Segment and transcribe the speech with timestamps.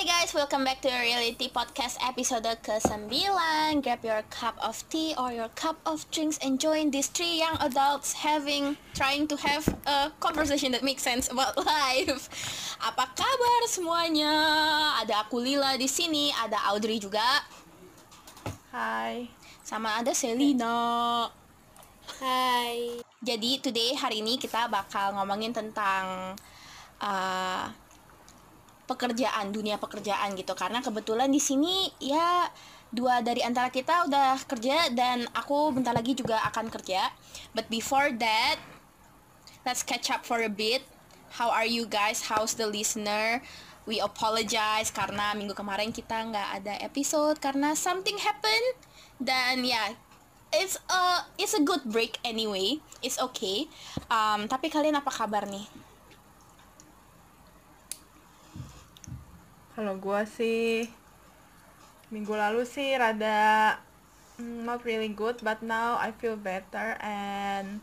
[0.00, 3.12] Hi guys, welcome back to reality podcast episode ke-9
[3.84, 7.60] Grab your cup of tea or your cup of drinks and join these three young
[7.60, 12.32] adults having trying to have a conversation that makes sense about life.
[12.80, 14.32] Apa kabar semuanya?
[15.04, 17.44] Ada aku Lila di sini, ada Audrey juga.
[18.72, 19.28] Hai.
[19.60, 21.28] Sama ada Selina.
[22.24, 23.04] Hai.
[23.20, 26.32] Jadi today hari ini kita bakal ngomongin tentang
[27.04, 27.68] uh,
[28.90, 30.58] pekerjaan, dunia pekerjaan gitu.
[30.58, 32.50] Karena kebetulan di sini ya
[32.90, 37.06] dua dari antara kita udah kerja dan aku bentar lagi juga akan kerja.
[37.54, 38.58] But before that,
[39.62, 40.82] let's catch up for a bit.
[41.38, 42.26] How are you guys?
[42.26, 43.38] How's the listener?
[43.86, 48.74] We apologize karena minggu kemarin kita nggak ada episode karena something happened.
[49.22, 49.88] Dan ya, yeah,
[50.50, 52.82] it's a it's a good break anyway.
[53.00, 53.70] It's okay.
[54.10, 55.89] Um, tapi kalian apa kabar nih?
[59.80, 60.92] Kalau gua sih
[62.12, 63.80] minggu lalu sih rada
[64.36, 67.80] mm, not really good, but now I feel better and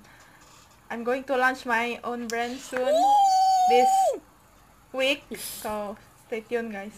[0.94, 2.94] I'm going to launch my own brand soon
[3.74, 3.90] this
[4.94, 5.26] week.
[5.34, 5.98] So
[6.30, 6.94] stay tuned guys.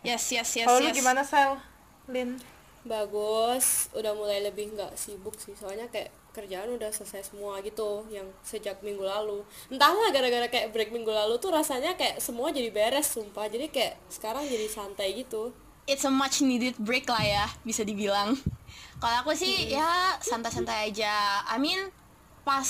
[0.00, 0.96] Yes, yes, yes, Kalau yes.
[0.96, 1.60] gimana Sel?
[2.08, 2.40] Lin?
[2.88, 5.52] Bagus, udah mulai lebih nggak sibuk sih.
[5.60, 6.08] Soalnya kayak
[6.38, 9.42] kerjaan udah selesai semua gitu yang sejak minggu lalu.
[9.66, 13.50] Entahlah gara-gara kayak break minggu lalu tuh rasanya kayak semua jadi beres sumpah.
[13.50, 15.50] Jadi kayak sekarang jadi santai gitu.
[15.90, 18.38] It's a much needed break lah ya, bisa dibilang.
[19.02, 21.42] Kalau aku sih ya santai-santai aja.
[21.50, 21.90] I mean
[22.46, 22.68] pas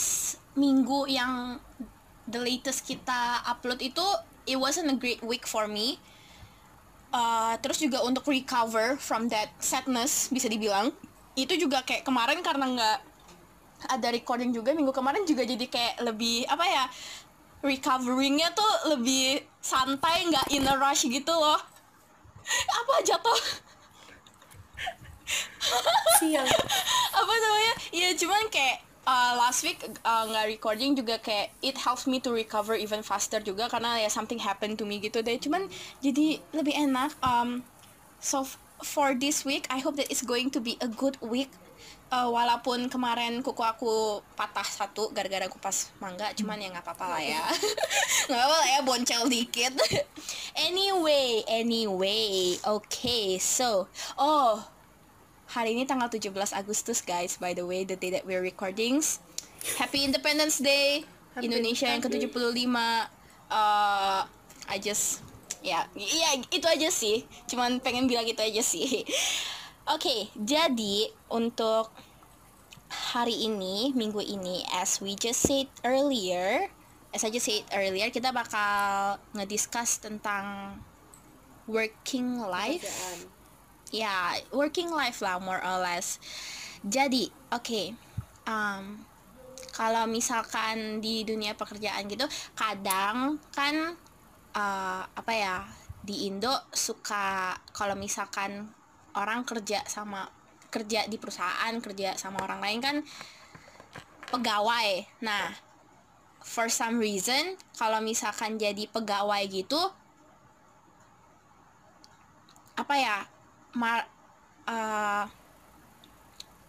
[0.57, 1.61] minggu yang
[2.25, 4.05] the latest kita upload itu
[4.49, 6.01] it wasn't a great week for me.
[7.09, 10.93] Uh, terus juga untuk recover from that sadness bisa dibilang
[11.41, 12.99] itu juga kayak kemarin karena nggak
[13.87, 16.85] ada recording juga minggu kemarin juga jadi kayak lebih apa ya
[17.63, 21.59] recoveringnya tuh lebih santai nggak in a rush gitu loh.
[22.79, 23.41] Apa jatuh?
[26.23, 26.49] Siang.
[27.21, 27.75] apa namanya?
[27.93, 32.33] Ya cuman kayak uh, last week uh, nggak recording juga kayak it helps me to
[32.33, 35.37] recover even faster juga karena ya something happened to me gitu deh.
[35.37, 35.69] Cuman
[36.01, 37.61] jadi lebih enak um
[38.23, 38.47] so
[38.81, 41.53] for this week I hope that it's going to be a good week
[42.09, 47.23] uh, walaupun kemarin kuku aku patah satu gara-gara kupas mangga cuman ya nggak apa-apa lah
[47.23, 47.43] ya.
[48.29, 49.73] Nggak apa-apa lah ya boncel dikit.
[50.59, 53.87] Anyway anyway okay so
[54.19, 54.59] oh
[55.47, 59.23] hari ini tanggal 17 Agustus guys by the way the day that we're recordings.
[59.79, 62.27] Happy Independence Day Happy- Indonesia yang happy.
[62.27, 62.75] ke-75
[63.49, 64.27] uh,
[64.69, 65.23] I just
[65.63, 67.23] ya ya itu aja sih.
[67.47, 69.07] Cuman pengen bilang itu aja sih
[69.89, 71.89] Oke, jadi untuk
[72.93, 76.69] hari ini, minggu ini, as we just said earlier,
[77.17, 80.77] as I just said earlier, kita bakal ngediscuss tentang
[81.65, 82.85] working life.
[83.89, 86.21] Ya working life lah more or less.
[86.85, 87.97] Jadi oke
[88.45, 89.01] um,
[89.73, 93.97] kalau misalkan di dunia pekerjaan gitu kadang kan
[94.53, 95.65] uh, apa ya
[96.05, 98.69] di Indo suka kalau misalkan
[99.19, 100.31] orang kerja sama
[100.69, 102.97] kerja di perusahaan kerja sama orang lain kan
[104.31, 105.05] pegawai.
[105.25, 105.51] Nah
[106.45, 109.81] for some reason kalau misalkan jadi pegawai gitu
[112.79, 113.17] apa ya
[113.75, 113.99] ma
[114.71, 115.25] uh,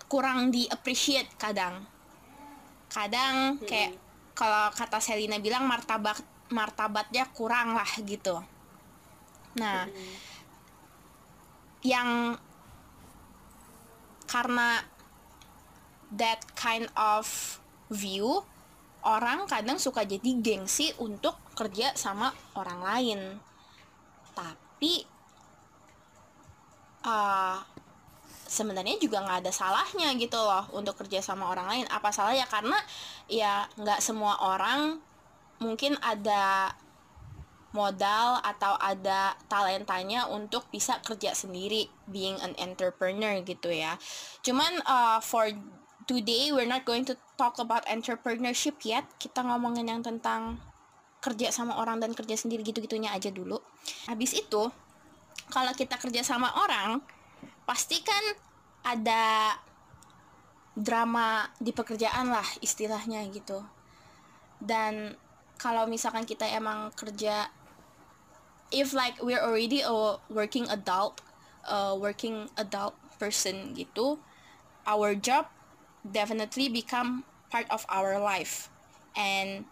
[0.09, 1.85] kurang di appreciate kadang
[2.89, 3.93] kadang kayak
[4.33, 6.17] kalau kata Selina bilang martabat
[6.49, 8.41] martabatnya kurang lah gitu.
[9.61, 9.85] Nah
[11.89, 12.37] yang
[14.29, 14.85] karena
[16.13, 17.25] that kind of
[17.89, 18.45] view
[19.01, 23.19] orang kadang suka jadi gengsi untuk kerja sama orang lain.
[24.37, 25.01] Tapi
[27.09, 27.57] uh,
[28.45, 31.85] sebenarnya juga nggak ada salahnya gitu loh untuk kerja sama orang lain.
[31.89, 32.77] Apa salahnya karena
[33.25, 35.01] ya nggak semua orang
[35.59, 36.71] mungkin ada
[37.69, 43.97] modal atau ada talentanya untuk bisa kerja sendiri being an entrepreneur gitu ya.
[44.41, 45.53] Cuman uh, for
[46.09, 49.05] today we're not going to talk about entrepreneurship yet.
[49.21, 50.57] Kita ngomongin yang tentang
[51.19, 53.61] kerja sama orang dan kerja sendiri gitu-gitunya aja dulu.
[54.09, 54.71] Habis itu
[55.53, 57.03] kalau kita kerja sama orang
[57.69, 58.23] pasti kan
[58.81, 59.53] ada
[60.73, 63.61] drama di pekerjaan lah istilahnya gitu.
[64.57, 65.13] Dan
[65.59, 67.51] kalau misalkan kita emang kerja
[68.69, 71.21] if like we're already a working adult
[71.69, 74.17] a working adult person gitu
[74.87, 75.49] our job
[76.05, 78.69] definitely become part of our life.
[79.17, 79.65] And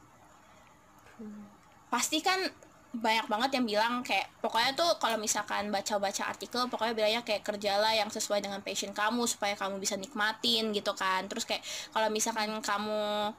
[1.87, 2.51] pasti kan
[2.97, 7.93] banyak banget yang bilang kayak pokoknya tuh kalau misalkan baca-baca artikel pokoknya bilangnya kayak kerjalah
[7.93, 11.29] yang sesuai dengan passion kamu supaya kamu bisa nikmatin gitu kan.
[11.29, 11.63] Terus kayak
[11.93, 13.31] kalau misalkan kamu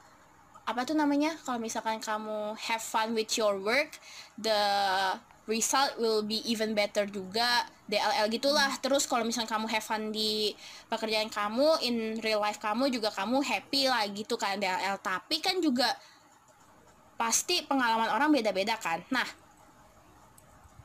[0.69, 1.35] apa tuh namanya?
[1.43, 3.99] Kalau misalkan kamu have fun with your work
[4.39, 4.59] the
[5.49, 10.53] result will be even better juga DLL gitulah terus kalau misalnya kamu have fun di
[10.93, 15.57] pekerjaan kamu in real life kamu juga kamu happy lah gitu kan DLL tapi kan
[15.57, 15.89] juga
[17.19, 19.03] pasti pengalaman orang beda-beda kan.
[19.11, 19.27] Nah,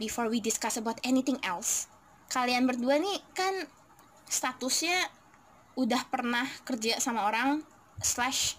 [0.02, 1.86] before we discuss about anything else,
[2.26, 3.70] kalian berdua nih kan
[4.26, 5.14] statusnya
[5.78, 7.62] udah pernah kerja sama orang
[8.02, 8.58] slash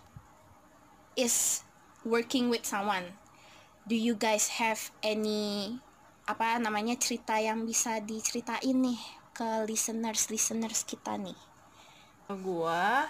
[1.20, 1.68] is
[2.08, 3.12] working with someone.
[3.84, 5.76] Do you guys have any
[6.26, 8.98] apa namanya cerita yang bisa diceritain nih
[9.32, 11.38] ke listeners listeners kita nih?
[12.30, 13.06] Gua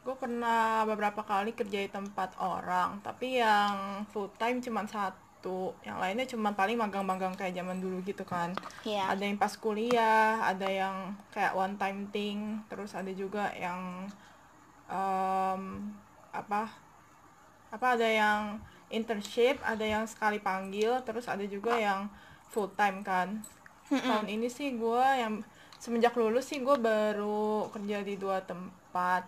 [0.00, 6.00] gue pernah beberapa kali kerja di tempat orang tapi yang full time cuma satu yang
[6.00, 9.12] lainnya cuma paling magang-magang kayak zaman dulu gitu kan Iya.
[9.12, 14.08] ada yang pas kuliah ada yang kayak one time thing terus ada juga yang
[14.88, 15.92] em,
[16.32, 16.72] apa
[17.68, 18.56] apa ada yang
[18.90, 22.10] internship ada yang sekali panggil terus ada juga yang
[22.50, 23.40] full time kan.
[23.90, 25.42] Tahun ini sih gue yang
[25.80, 29.26] semenjak lulus sih gue baru kerja di dua tempat.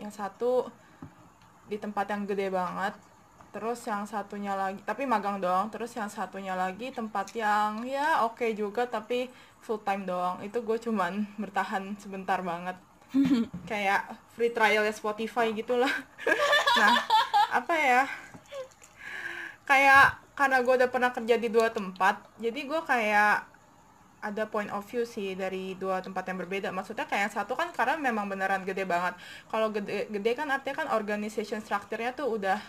[0.00, 0.66] Yang satu
[1.70, 2.94] di tempat yang gede banget
[3.50, 8.46] terus yang satunya lagi tapi magang doang terus yang satunya lagi tempat yang ya oke
[8.54, 9.26] juga tapi
[9.60, 10.38] full time doang.
[10.42, 12.78] Itu gue cuman bertahan sebentar banget.
[13.70, 14.06] Kayak
[14.40, 15.92] free trial ya Spotify gitulah
[16.80, 16.96] nah
[17.52, 18.08] apa ya
[19.70, 23.46] kayak karena gue udah pernah kerja di dua tempat jadi gue kayak
[24.20, 26.68] ada point of view sih dari dua tempat yang berbeda.
[26.68, 29.16] Maksudnya kayak yang satu kan karena memang beneran gede banget.
[29.48, 32.60] Kalau gede gede kan artinya kan organization structure-nya tuh udah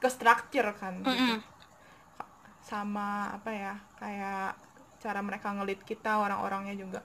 [0.00, 1.44] ke structure kan gitu.
[2.64, 4.56] Sama apa ya kayak
[4.96, 7.00] cara mereka ngelit kita orang-orangnya juga.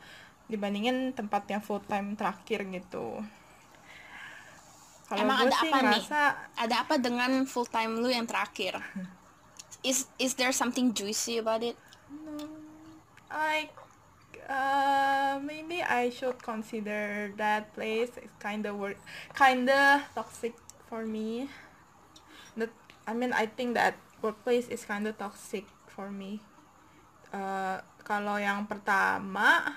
[0.48, 3.20] Dibandingin tempat yang full time terakhir gitu
[5.12, 5.84] kalau Emang ada apa nih?
[6.00, 6.22] ngerasa
[6.56, 8.80] Ada apa dengan full time lu yang terakhir?
[9.84, 11.76] Is is there something juicy about it?
[13.28, 13.68] I
[14.48, 18.96] uh, maybe I should consider that place is kind of work
[19.36, 20.56] kind of toxic
[20.88, 21.52] for me.
[22.56, 22.72] That
[23.04, 26.40] I mean I think that workplace is kind of toxic for me.
[27.36, 29.76] Uh, kalau yang pertama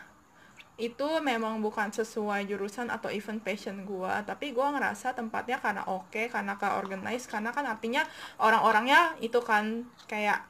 [0.75, 6.27] itu memang bukan sesuai jurusan atau even passion gua tapi gua ngerasa tempatnya karena oke
[6.27, 8.03] karena ke organize karena kan artinya
[8.43, 10.43] orang-orangnya itu kan kayak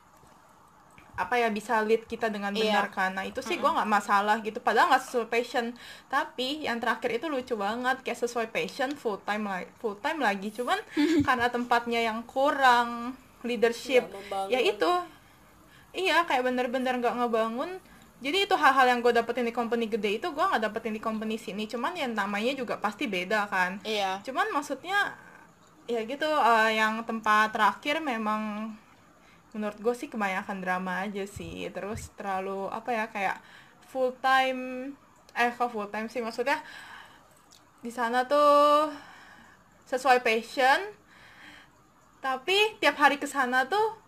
[1.14, 2.74] apa ya bisa lead kita dengan Iya.
[2.74, 3.14] benar kan.
[3.14, 5.70] Nah itu sih gua nggak masalah gitu padahal nggak sesuai passion.
[6.10, 10.50] Tapi yang terakhir itu lucu banget kayak sesuai passion full time lagi full time lagi.
[10.50, 10.74] Cuman
[11.28, 13.14] karena tempatnya yang kurang
[13.46, 14.50] leadership membangun.
[14.50, 14.92] ya itu.
[15.94, 17.78] Iya kayak bener-bener nggak ngebangun
[18.24, 21.36] jadi itu hal-hal yang gue dapetin di company gede itu gue nggak dapetin di company
[21.36, 21.68] sini.
[21.68, 23.84] Cuman yang namanya juga pasti beda kan.
[23.84, 24.24] Iya.
[24.24, 25.12] cuman maksudnya
[25.84, 28.72] ya gitu eh, yang tempat terakhir memang
[29.52, 31.68] menurut gue sih kebanyakan drama aja sih.
[31.68, 33.36] Terus terlalu apa ya kayak
[33.92, 34.96] full time
[35.36, 36.24] eh kok full time sih?
[36.24, 36.64] Maksudnya
[37.84, 38.88] di sana tuh
[39.84, 40.80] sesuai passion
[42.24, 44.00] tapi tiap hari ke sana tuh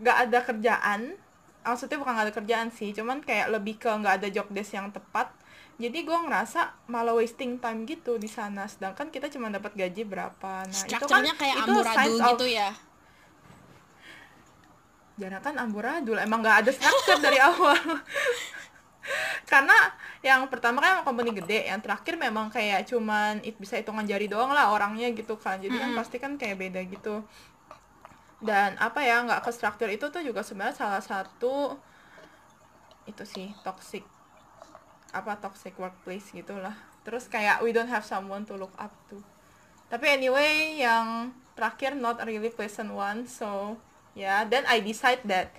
[0.00, 1.19] nggak ada kerjaan
[1.60, 4.88] maksudnya bukan nggak ada kerjaan sih cuman kayak lebih ke nggak ada job desk yang
[4.90, 5.28] tepat.
[5.80, 10.68] Jadi gue ngerasa malah wasting time gitu di sana sedangkan kita cuma dapat gaji berapa.
[10.68, 12.70] Nah itu kan kayak itu amburadul signs of- gitu ya.
[15.16, 17.76] Jangan kan amburadul emang nggak ada struktur dari awal.
[19.44, 19.76] Karena
[20.20, 24.28] yang pertama kan emang company gede yang terakhir memang kayak cuman it bisa hitungan jari
[24.28, 25.60] doang lah orangnya gitu kan.
[25.60, 27.24] Jadi kan pasti kan kayak beda gitu
[28.40, 31.76] dan apa ya nggak ke struktur itu tuh juga sebenarnya salah satu
[33.04, 34.04] itu sih toxic
[35.12, 36.72] apa toxic workplace gitulah
[37.04, 39.20] terus kayak we don't have someone to look up to
[39.92, 43.76] tapi anyway yang terakhir not a really pleasant one so
[44.16, 45.52] yeah then I decide that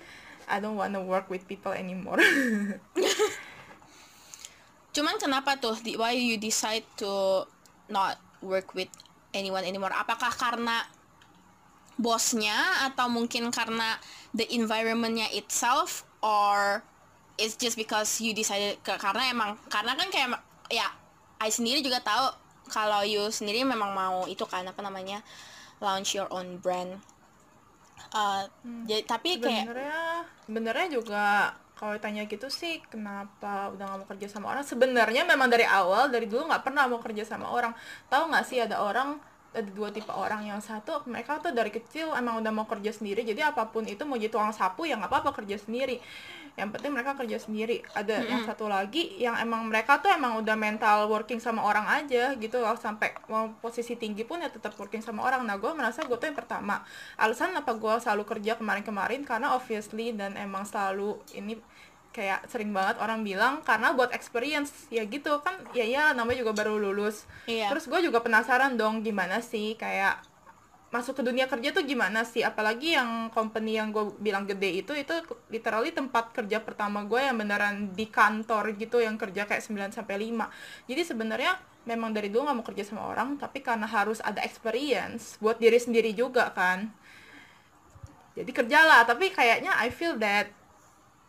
[0.50, 2.18] I don't wanna work with people anymore
[4.92, 5.72] Cuman kenapa tuh?
[5.96, 7.44] Why you decide to
[7.88, 8.92] not work with
[9.32, 9.92] anyone anymore?
[9.96, 10.84] Apakah karena
[12.00, 14.00] bosnya atau mungkin karena
[14.32, 16.80] the environmentnya itself or
[17.36, 20.40] it's just because you decided ke, karena emang karena kan kayak
[20.72, 20.88] ya
[21.42, 22.32] I sendiri juga tahu
[22.70, 25.20] kalau you sendiri memang mau itu kan apa namanya
[25.82, 27.02] launch your own brand.
[28.12, 28.44] Uh,
[28.84, 30.02] jadi tapi kayak sebenarnya
[30.44, 31.24] sebenarnya juga
[31.74, 34.62] kalau ditanya gitu sih kenapa udah nggak mau kerja sama orang?
[34.62, 37.74] Sebenarnya memang dari awal dari dulu nggak pernah mau kerja sama orang.
[38.06, 39.18] Tahu nggak sih ada orang
[39.52, 40.48] ada dua tipe orang.
[40.48, 44.02] Yang satu mereka tuh dari kecil emang udah mau kerja sendiri jadi apa pun itu
[44.08, 46.00] mau jadi tukang sapu ya nggak apa-apa kerja sendiri.
[46.52, 47.80] Yang penting mereka kerja sendiri.
[47.96, 52.36] Ada yang satu lagi yang emang mereka tuh emang udah mental working sama orang aja
[52.36, 55.48] gitu loh sampai mau posisi tinggi pun ya tetap working sama orang.
[55.48, 56.84] Nah gue merasa gue tuh yang pertama.
[57.16, 61.56] Alasan apa gue selalu kerja kemarin-kemarin karena obviously dan emang selalu ini
[62.12, 64.86] kayak sering banget orang bilang karena buat experience.
[64.92, 67.24] Ya gitu kan ya ya namanya juga baru lulus.
[67.48, 67.72] Iya.
[67.72, 70.22] terus gue juga penasaran dong gimana sih kayak
[70.92, 72.44] masuk ke dunia kerja tuh gimana sih?
[72.44, 75.14] Apalagi yang company yang gue bilang gede itu itu
[75.48, 80.20] literally tempat kerja pertama gue yang beneran di kantor gitu yang kerja kayak 9 sampai
[80.20, 81.56] 5 jadi sebenarnya
[81.88, 85.80] memang dari dulu nggak mau kerja sama orang tapi karena harus ada experience buat diri
[85.80, 86.92] sendiri juga kan.
[88.32, 90.52] Jadi kerjalah tapi kayaknya I feel that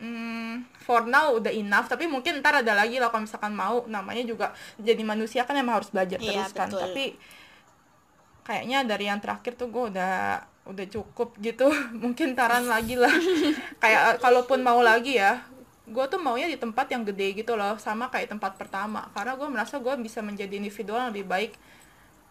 [0.03, 3.87] hmm, for now udah enough tapi mungkin ntar ada lagi lah kalau misalkan mau.
[3.87, 6.67] Namanya juga jadi manusia kan emang harus belajar Iya, terus kan.
[6.67, 6.81] betul.
[6.83, 7.05] tapi
[8.43, 11.71] kayaknya dari yang terakhir tuh gue udah udah cukup gitu.
[12.03, 13.13] Mungkin taran lagi lah.
[13.83, 15.39] Kayak kalaupun mau lagi ya
[15.83, 19.07] gue tuh maunya di tempat yang gede gitu loh sama kayak tempat pertama.
[19.11, 21.51] Karena gue merasa gue bisa menjadi individual yang lebih baik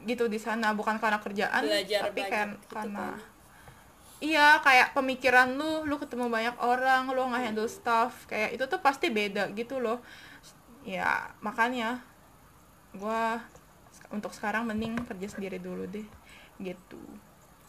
[0.09, 0.73] gitu di sana.
[0.73, 3.32] Bukan karena kerjaan Belajar tapi kan gitu karena kan.
[4.23, 8.79] Iya kayak pemikiran lu lu ketemu banyak orang lu nggak handle stuff kayak itu tuh
[8.79, 9.99] pasti beda gitu loh.
[10.87, 11.99] Ya makanya
[12.95, 13.43] gua
[14.15, 16.07] untuk sekarang mending kerja sendiri dulu deh
[16.63, 17.03] gitu.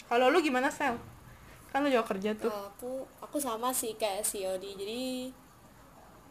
[0.06, 1.02] Kalau lu gimana sel?
[1.74, 2.54] Kan lu juga kerja tuh.
[2.54, 5.06] Aku aku sama sih kayak si Odi jadi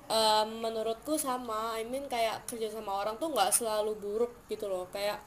[0.07, 1.75] em, menurutku sama.
[1.75, 4.87] I mean kayak kerja sama orang tuh nggak selalu buruk gitu loh.
[4.95, 5.19] Kayak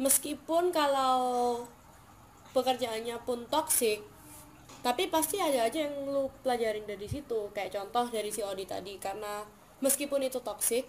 [0.00, 1.66] meskipun kalau
[2.56, 4.00] pekerjaannya pun toksik
[4.78, 7.50] tapi pasti ada aja yang lu pelajarin dari situ.
[7.50, 9.42] Kayak contoh dari si Odi tadi karena
[9.82, 10.86] meskipun itu toksik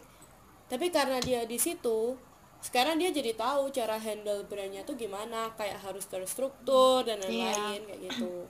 [0.70, 2.14] tapi karena dia di situ
[2.62, 8.00] sekarang dia jadi tahu cara handle brandnya tuh gimana kayak harus terstruktur dan lain-lain kayak
[8.14, 8.46] gitu.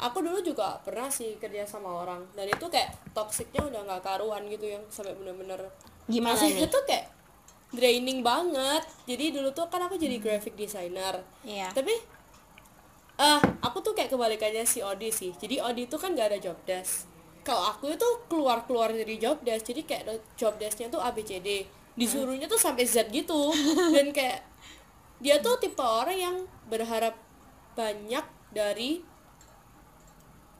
[0.00, 4.42] Aku dulu juga pernah sih kerja sama orang dan itu kayak toksiknya udah nggak karuan
[4.50, 5.70] gitu yang sampai bener-bener
[6.10, 6.66] Gimana nih?
[6.66, 7.06] tuh kayak
[7.70, 8.82] draining banget.
[9.06, 11.22] Jadi dulu tuh kan aku jadi graphic designer.
[11.46, 11.70] Iya.
[11.70, 11.94] tapi
[13.14, 15.30] eh aku tuh kayak kebalikannya si Odi sih.
[15.34, 17.06] Jadi Odi tuh kan gak ada job desk.
[17.44, 20.04] Kalau aku itu keluar keluar dari job desk jadi kayak
[20.34, 23.54] job desknya tuh ABCD disuruhnya tuh sampai Z gitu.
[23.94, 24.42] Dan kayak
[25.22, 27.14] dia tuh tipe orang yang berharap
[27.78, 29.04] banyak dari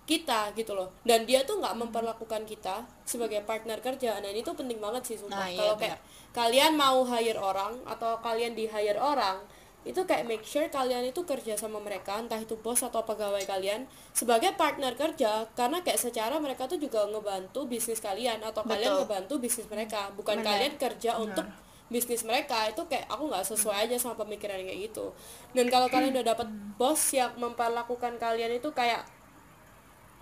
[0.05, 0.93] kita gitu loh.
[1.03, 4.21] Dan dia tuh nggak memperlakukan kita sebagai partner kerja.
[4.21, 5.43] Dan itu penting banget sih sumpah.
[5.43, 5.99] Nah, iya, kalau kayak
[6.31, 9.41] kalian mau hire orang atau kalian di hire orang
[9.85, 13.85] itu kayak make sure kalian itu kerja sama mereka entah itu bos atau pegawai kalian
[14.17, 15.45] sebagai partner kerja.
[15.53, 19.01] Karena kayak secara mereka tuh juga ngebantu bisnis kalian atau kalian Betul.
[19.05, 20.09] ngebantu bisnis mereka.
[20.17, 20.49] Bukan Benar.
[20.57, 21.45] kalian kerja untuk
[21.93, 22.65] bisnis mereka.
[22.73, 25.13] Itu kayak aku nggak sesuai aja sama pemikiran kayak gitu.
[25.53, 26.49] Dan kalau kalian udah dapet
[26.81, 29.05] bos yang memperlakukan kalian itu kayak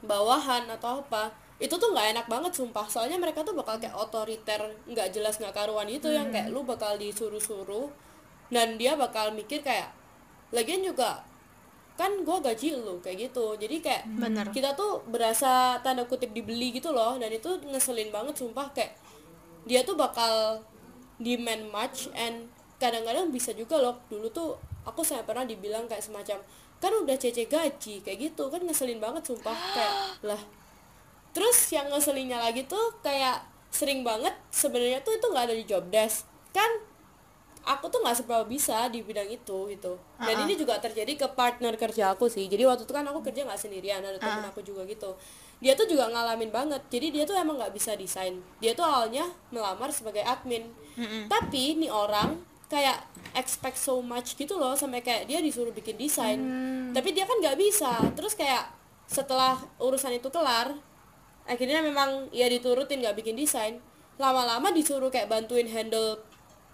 [0.02, 1.31] bawahan atau apa
[1.62, 2.90] itu tuh nggak enak banget sumpah.
[2.90, 6.99] Soalnya mereka tuh bakal kayak otoriter nggak jelas nggak karuan itu yang kayak lu bakal
[6.99, 8.11] disuruh-suruh
[8.52, 9.88] dan dia bakal mikir kayak
[10.52, 11.25] lagian juga
[11.97, 13.56] kan gua gaji lu kayak gitu.
[13.56, 14.47] Jadi kayak Bener.
[14.52, 17.16] kita tuh berasa tanda kutip dibeli gitu loh.
[17.21, 18.68] Dan itu ngeselin banget sumpah.
[18.73, 18.97] Kayak
[19.68, 20.61] dia tuh bakal
[21.21, 22.49] demand much and
[22.80, 24.00] kadang-kadang bisa juga loh.
[24.09, 24.56] Dulu tuh
[24.88, 26.40] aku saya pernah dibilang kayak semacam
[26.82, 28.49] kan udah cece gaji kayak gitu.
[28.49, 29.54] Kan ngeselin banget sumpah.
[29.54, 29.94] Kayak
[30.32, 30.42] lah.
[31.32, 33.40] Terus yang ngeselinnya lagi tuh kayak
[33.73, 36.28] sering banget sebenarnya tuh itu nggak ada di job desk.
[36.52, 36.91] Kan
[37.62, 39.95] aku tuh nggak seberapa bisa di bidang itu gitu.
[40.19, 42.50] Dan ini juga terjadi ke partner kerja aku sih.
[42.50, 45.14] Jadi waktu itu kan aku kerja nggak sendirian ada temen aku juga gitu.
[45.62, 46.83] Dia tuh juga ngalamin banget.
[46.90, 48.42] Jadi dia tuh emang nggak bisa desain.
[48.59, 50.66] Dia tuh awalnya melamar sebagai admin.
[51.31, 53.04] Tapi nih orang kayak
[53.37, 56.42] expect so much gitu loh sampai kayak dia disuruh bikin desain.
[56.90, 57.95] Tapi dia kan nggak bisa.
[58.19, 58.75] Terus kayak
[59.07, 60.75] setelah urusan itu kelar
[61.42, 63.78] akhirnya memang ya diturutin nggak bikin desain.
[64.19, 66.19] Lama-lama disuruh kayak bantuin handle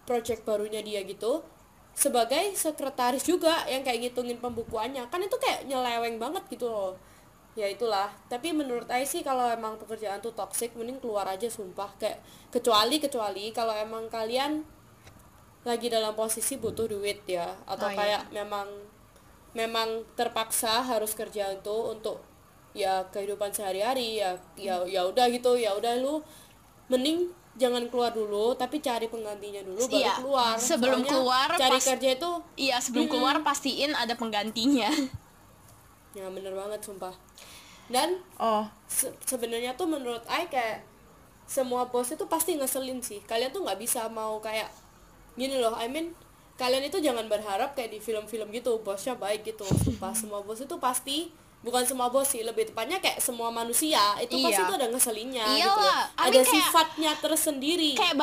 [0.09, 1.45] project barunya dia gitu
[1.93, 5.05] sebagai sekretaris juga yang kayak ngitungin pembukuannya.
[5.11, 6.95] Kan itu kayak nyeleweng banget gitu loh.
[7.59, 8.07] Ya itulah.
[8.31, 11.91] Tapi menurut Ai sih kalau emang pekerjaan tuh toxic mending keluar aja sumpah.
[11.99, 12.23] Kayak
[12.55, 14.63] kecuali kecuali kalau emang kalian
[15.67, 17.99] lagi dalam posisi butuh duit ya atau Oh, iya.
[17.99, 18.69] kayak memang
[19.59, 22.23] memang terpaksa harus kerja itu untuk
[22.79, 26.23] ya kehidupan sehari-hari ya ya ya udah gitu ya udah lu
[26.87, 27.27] mending
[27.59, 30.55] jangan keluar dulu tapi cari penggantinya dulu baru Iya, keluar.
[30.55, 34.87] sebelum Soalnya keluar cari pas- kerja itu Iya, sebelum keluar pastiin ada penggantinya.
[36.17, 37.13] ya bener banget sumpah.
[37.89, 38.65] Dan oh.
[38.87, 40.87] se- sebenarnya tuh menurut Ai kayak
[41.45, 43.19] semua bos itu pasti ngeselin sih.
[43.23, 44.69] Kalian tuh nggak bisa mau kayak
[45.35, 46.13] gini loh I mean
[46.55, 50.13] kalian itu jangan berharap kayak di film-film gitu bosnya baik gitu sumpah.
[50.13, 54.55] Semua bos itu pasti bukan semua bos sih lebih tepatnya kayak semua manusia itu pasti
[54.55, 54.63] Iya.
[54.63, 56.03] itu ada ngeselinnya gitu Iyalah.
[56.07, 58.15] I ada kayak- sifatnya tersendiri kayak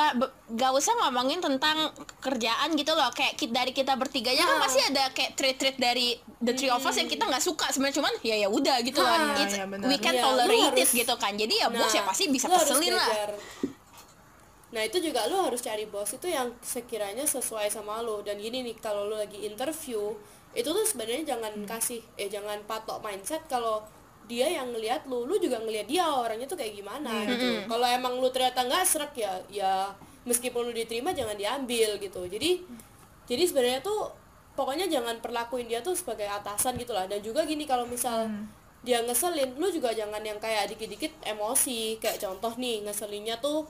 [0.50, 4.62] gak usah ngomongin tentang kerjaan gitu loh kayak kita, dari kita bertiganya kan Ah.
[4.62, 8.14] pasti ada kayak trait-trait dari the three of us yang kita nggak suka sebenarnya cuman
[8.22, 9.84] ya ya udah gitu kan Ah, It's- iya, benar.
[9.86, 12.48] we can Iya, lu tolerate it harus- gitu kan jadi ya bos ya pasti bisa
[12.48, 13.36] keselin lah.
[14.68, 18.60] Nah itu juga lu harus cari bos itu yang sekiranya sesuai sama lu dan gini
[18.62, 20.12] nih kalau lu lagi interview
[20.56, 21.68] itu tuh sebenarnya jangan Hmm.
[21.68, 23.84] kasih eh jangan patok mindset kalau
[24.26, 27.30] dia yang ngelihat lu, lu juga ngelihat dia orangnya tuh kayak gimana Hmm.
[27.30, 27.48] gitu.
[27.70, 29.94] Kalau emang lu ternyata nggak serak ya, ya
[30.26, 32.26] meskipun lu diterima jangan diambil gitu.
[32.26, 32.66] Jadi
[33.26, 34.10] jadi sebenarnya tuh
[34.56, 37.06] pokoknya jangan perlakuin dia tuh sebagai atasan gitu lah.
[37.06, 38.26] Dan juga gini kalau misal
[38.82, 42.02] dia ngeselin, lu juga jangan yang kayak dikit-dikit emosi.
[42.02, 43.70] Kayak contoh nih ngeselinnya tuh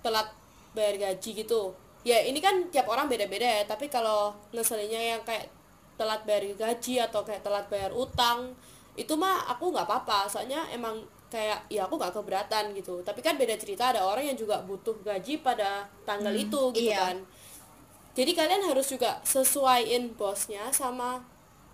[0.00, 0.32] telat
[0.72, 5.44] bayar gaji gitu ya ini kan tiap orang beda-beda ya tapi kalau ngeselinnya yang kayak
[6.00, 8.56] telat bayar gaji atau kayak telat bayar utang
[8.96, 10.26] itu mah aku nggak apa-apa.
[10.26, 13.04] Soalnya emang kayak ya aku nggak keberatan gitu.
[13.04, 17.12] Tapi kan beda cerita ada orang yang juga butuh gaji pada tanggal itu gitu iya.
[17.12, 17.16] kan.
[18.16, 21.22] Jadi kalian harus juga sesuaiin bosnya sama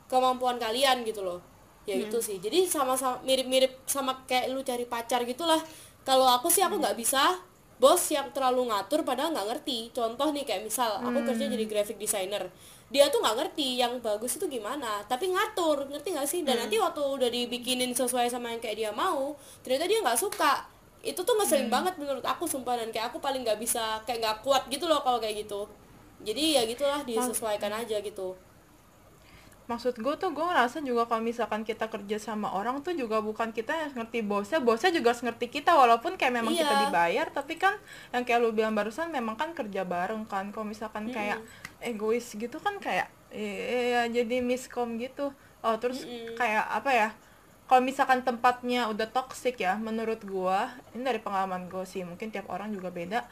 [0.07, 1.41] kemampuan kalian gitu loh.
[1.87, 2.43] Ya itu sih.
[2.43, 5.59] Jadi sama-sama mirip-mirip sama kayak lu cari pacar gitulah.
[6.03, 7.41] Kalau aku sih aku nggak bisa.
[7.77, 9.93] Bos yang terlalu ngatur padahal nggak ngerti.
[9.93, 12.49] Contoh nih kayak misal aku kerja jadi graphic designer
[12.87, 16.41] dia tuh nggak ngerti yang bagus itu gimana tapi ngatur ngerti nggak sih?
[16.47, 19.35] Dan nanti waktu udah dibikinin sesuai sama yang kayak dia mau
[19.67, 20.63] ternyata dia nggak suka.
[21.03, 22.79] Itu tuh ngeselin banget menurut aku sumpah.
[22.79, 25.67] Dan kayak aku paling nggak bisa kayak nggak kuat gitu loh kalau kayak gitu.
[26.23, 28.39] Jadi ya gitulah disesuaikan aja gitu.
[29.67, 33.51] Maksud gue tuh gue ngerasa juga kalau misalkan kita kerja sama orang tuh juga bukan
[33.51, 35.75] kita yang ngerti bosnya bosnya juga harus ngerti kita.
[35.75, 36.83] Walaupun kayak memang kita Iya.
[36.87, 37.75] dibayar tapi kan
[38.15, 40.55] yang kayak lu bilang barusan memang kan kerja bareng kan.
[40.55, 41.43] Kalau misalkan kayak
[41.81, 45.33] egois gitu kan kayak ya jadi miskom gitu.
[45.61, 46.07] Oh terus
[46.39, 47.09] kayak apa ya
[47.67, 52.47] kalau misalkan tempatnya udah toxic ya menurut gua ini dari pengalaman gue sih mungkin tiap
[52.47, 53.27] orang juga beda.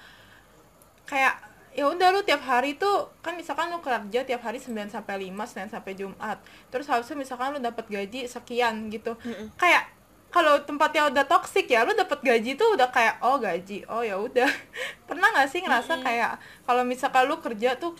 [1.06, 1.38] Kayak
[1.74, 5.50] ya udah lu tiap hari tuh kan misalkan lu kerja tiap hari 9 sampai 5
[5.50, 6.42] Senin sampai Jumat.
[6.70, 9.14] Terus harusnya misalkan lu dapat gaji sekian gitu.
[9.54, 9.90] Kayak
[10.34, 14.18] kalau tempatnya udah toksik ya lu dapat gaji tuh udah kayak oh gaji oh ya
[14.18, 14.50] udah.
[15.08, 17.94] Pernah nggak sih ngerasa kayak kalau misalkan lu kerja tuh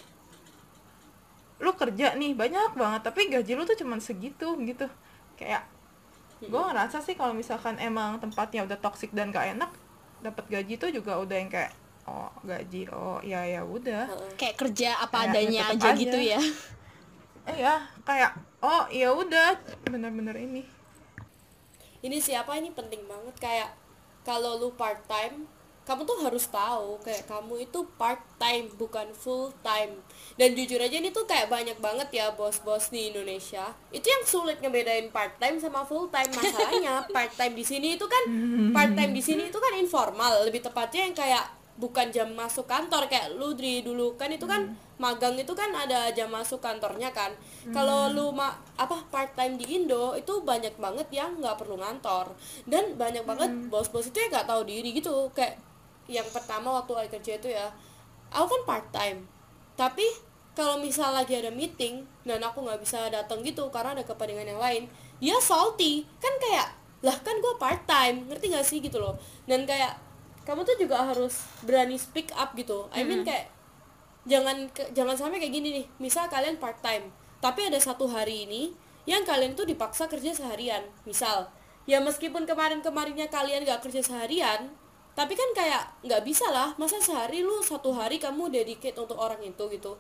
[1.65, 4.87] lu kerja nih banyak banget tapi gaji lu tuh cuman segitu gitu.
[5.41, 5.65] Kayak
[6.45, 9.73] gue ngerasa sih kalau misalkan emang tempatnya udah toksik dan gak enak
[10.21, 11.73] dapat gaji tuh juga udah yang kayak
[12.05, 14.05] oh gaji oh ya ya udah.
[14.37, 16.01] Kayak kerja apa Kayak adanya tetep aja aja.
[16.05, 16.41] gitu ya.
[17.49, 17.75] Eh ya
[18.05, 19.57] kayak oh ya udah
[19.89, 20.63] bener-bener ini.
[22.05, 23.71] Ini siapa ini penting banget kayak
[24.25, 25.49] kalau lu part time
[25.85, 30.01] kamu tuh harus tahu kayak kamu itu part time bukan full time.
[30.41, 33.69] Dan jujur aja ini tuh kayak banyak banget ya bos-bos di Indonesia.
[33.93, 36.33] Itu yang sulit ngebedain part time sama full time.
[36.33, 38.25] Masalahnya part time di sini itu kan
[38.73, 40.49] part time di sini itu kan informal.
[40.49, 41.45] Lebih tepatnya yang kayak
[41.77, 43.05] bukan jam masuk kantor.
[43.13, 47.37] Kayak lu dari dulu kan itu kan magang itu kan ada jam masuk kantornya kan.
[47.77, 52.33] Kalau lu ma apa part time di Indo itu banyak banget yang nggak perlu ngantor.
[52.65, 55.29] Dan banyak banget bos-bos itu yang nggak tahu diri gitu.
[55.37, 55.74] Kayak
[56.07, 57.69] yang pertama waktu aku kerja itu ya
[58.29, 59.25] aku kan part time
[59.75, 60.05] tapi
[60.55, 64.63] kalau misal lagi ada meeting dan aku nggak bisa datang gitu karena ada kepentingan yang
[64.63, 64.87] lain
[65.19, 66.07] dia salty.
[66.23, 66.69] Kan kayak
[67.05, 69.19] lah kan gue part time ngerti gak sih gitu loh?
[69.45, 69.99] Dan kayak
[70.47, 72.87] kamu tuh juga harus berani speak up gitu.
[72.95, 73.47] I mean kayak
[74.25, 75.87] jangan ke- jangan sampai kayak gini nih.
[75.99, 77.11] Misal kalian part time
[77.43, 78.73] tapi ada satu hari ini
[79.05, 81.51] yang kalian tuh dipaksa kerja seharian misal.
[81.85, 84.73] Ya meskipun kemarin kemarinnya kalian gak kerja seharian
[85.15, 86.75] tapi kan kayak nggak bisa lah.
[86.75, 89.95] Masa sehari lu satu hari kamu dedicate untuk orang itu gitu.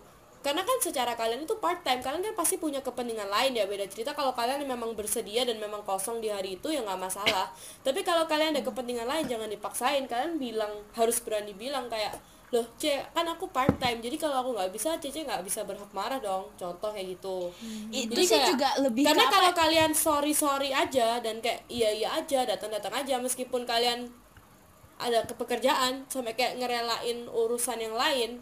[0.44, 3.88] Karena kan secara kalian itu part time kalian kan pasti punya kepentingan lain ya beda
[3.88, 4.12] cerita.
[4.12, 7.48] Kalau kalian memang bersedia dan memang kosong di hari itu ya nggak masalah.
[7.80, 10.04] Tapi kalau kalian ada kepentingan lain jangan dipaksain.
[10.04, 12.20] Kalian bilang harus berani bilang kayak
[12.52, 15.88] loh C kan aku part time jadi kalau aku nggak bisa Cece nggak bisa berhak
[15.96, 16.52] marah dong.
[16.60, 17.48] Contoh kayak gitu.
[17.88, 21.88] Itu Jadi sih kayak- juga lebih karena kalau kalian sorry sorry aja dan kayak iya
[21.88, 23.16] iya aja datang datang aja.
[23.16, 24.12] Meskipun kalian
[25.04, 28.40] ada ke pekerjaan sampai kayak ngerelain urusan yang lain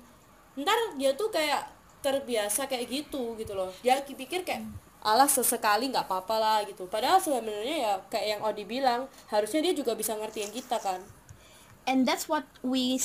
[0.53, 1.65] ntar dia tuh kayak
[2.03, 3.71] terbiasa kayak gitu gitu loh.
[3.81, 4.67] Dia pikir kayak
[5.03, 6.85] alah sesekali nggak apa-apa lah gitu.
[6.91, 11.01] Padahal sebenarnya ya kayak yang Odi bilang harusnya dia juga bisa ngertiin kita kan.
[11.87, 12.99] And that's what we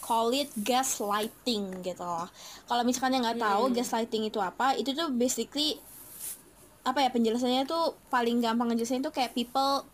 [0.00, 2.28] call it gaslighting gitu loh.
[2.68, 5.80] Kalau misalkan yang nggak tahu gaslighting itu apa, itu tuh basically
[6.82, 9.86] apa ya penjelasannya tuh paling gampang ngejelasin tuh kayak people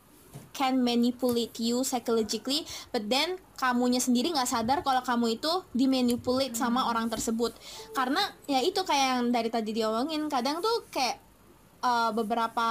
[0.55, 6.87] can manipulate you psychologically but then kamunya sendiri nggak sadar kalau kamu itu dimanipulate sama
[6.87, 7.51] orang tersebut.
[7.91, 11.19] Karena ya itu kayak yang dari tadi diomongin kadang tuh kayak
[11.83, 12.69] uh, beberapa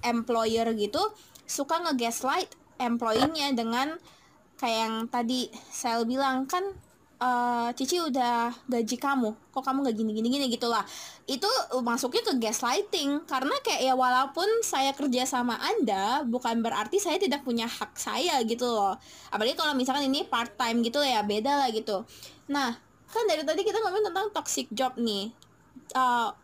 [0.00, 1.00] employer gitu
[1.44, 2.48] suka nge-gaslight
[2.80, 4.00] employee-nya dengan
[4.56, 6.64] kayak yang tadi saya bilang kan
[7.20, 9.30] uh, Cici udah gaji kamu.
[9.52, 10.84] Kok kamu nggak gini gini gini gitu lah
[11.26, 11.48] itu
[11.82, 13.24] masuknya ke gaslighting.
[13.24, 18.40] Karena kayak ya walaupun saya kerja sama anda bukan berarti saya tidak punya hak saya
[18.44, 18.96] gitu loh.
[19.32, 22.04] Apalagi kalau misalkan ini part time gitu ya beda lah gitu.
[22.52, 22.76] Nah
[23.06, 25.32] kan dari tadi kita ngomongin tentang toxic job nih.
[25.94, 26.34] Uh,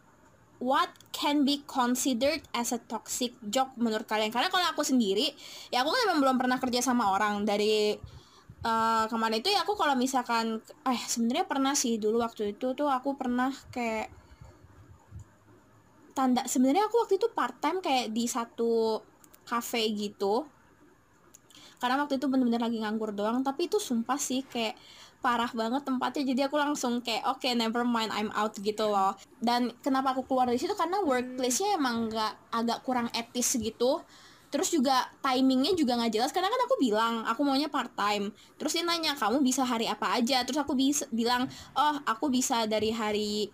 [0.63, 4.31] what can be considered as a toxic job menurut kalian?
[4.31, 5.35] Karena kalau aku sendiri,
[5.75, 7.43] ya aku kan memang belum pernah kerja sama orang.
[7.43, 7.99] Dari
[8.62, 12.88] uh, kemarin itu ya aku kalau misalkan, eh sebenarnya pernah sih dulu waktu itu tuh
[12.88, 14.11] aku pernah kayak
[16.12, 19.01] tanda sebenarnya aku waktu itu part time kayak di satu
[19.44, 20.46] cafe gitu.
[21.83, 24.79] Karena waktu itu bener-bener lagi nganggur doang tapi itu sumpah sih kayak
[25.18, 26.22] parah banget tempatnya.
[26.35, 29.18] Jadi aku langsung kayak oke okay, never mind I'm out gitu loh.
[29.42, 30.79] Dan kenapa aku keluar dari situ?
[30.79, 34.03] Karena workplace-nya emang nggak agak kurang etis gitu
[34.53, 36.31] terus juga timingnya juga nggak jelas.
[36.31, 40.12] Karena kan aku bilang aku maunya part time terus dia nanya kamu bisa hari apa
[40.21, 40.45] aja?
[40.45, 43.49] Terus aku bisa bilang oh aku bisa dari hari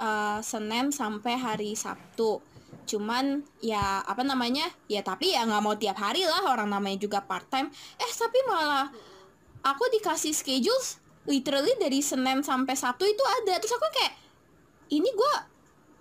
[0.00, 2.40] uh, Senin sampai hari Sabtu.
[2.88, 4.72] Cuman ya apa namanya?
[4.88, 6.48] Ya tapi ya nggak mau tiap hari lah.
[6.48, 7.68] Orang namanya juga part time
[8.00, 8.88] eh tapi malah
[9.62, 10.80] aku dikasih schedule
[11.28, 13.60] literally dari Senin sampai Sabtu itu ada.
[13.60, 14.14] Terus aku kayak
[14.96, 15.34] ini gue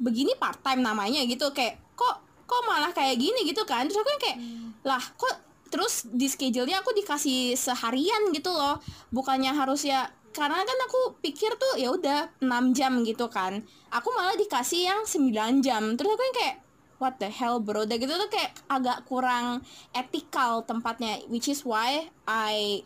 [0.01, 1.51] begini part time namanya gitu.
[1.51, 3.87] Kayak kok kok malah kayak gini gitu kan.
[3.87, 4.83] Terus aku kayak hmm.
[4.83, 5.35] lah kok
[5.71, 8.83] terus di schedule-nya aku dikasih seharian gitu loh.
[9.15, 13.63] Bukannya harus ya karena kan aku pikir tuh ya udah 6 jam gitu kan.
[13.91, 15.95] Aku malah dikasih yang 9 jam.
[15.95, 16.59] Terus aku kayak
[16.99, 17.87] what the hell bro?
[17.87, 19.63] Udah gitu tuh kayak agak kurang
[19.95, 21.23] etikal tempatnya.
[21.31, 22.83] Which is why I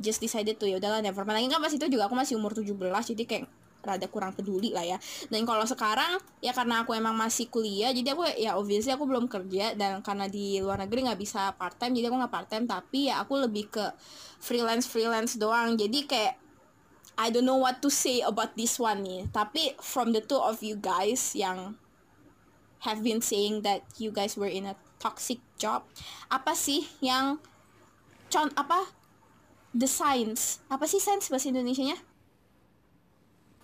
[0.00, 1.44] just decided tuh ya udahlah never mind.
[1.44, 2.72] Lagi kan pas itu juga aku masih umur 17
[3.12, 3.44] jadi kayak
[3.82, 4.98] rada kurang peduli lah ya.
[5.28, 9.26] Dan kalau sekarang ya karena aku emang masih kuliah jadi aku ya obviously aku belum
[9.26, 12.64] kerja dan karena di luar negeri nggak bisa part time jadi aku nggak part time
[12.64, 13.84] tapi ya aku lebih ke
[14.38, 15.74] freelance freelance doang.
[15.74, 16.34] Jadi kayak
[17.18, 19.28] I don't know what to say about this one nih.
[19.28, 21.76] Tapi from the two of you guys yang
[22.82, 25.86] have been saying that you guys were in a toxic job
[26.30, 27.38] apa sih yang
[28.30, 28.90] con apa
[29.74, 30.62] the signs?
[30.66, 31.98] Apa sih signs bahasa Indonesia nya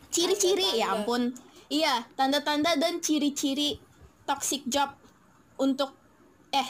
[0.09, 1.35] ciri-ciri ya ampun.
[1.69, 3.77] Iya tanda-tanda dan ciri-ciri
[4.25, 4.93] toxic job
[5.61, 5.93] untuk
[6.53, 6.69] eh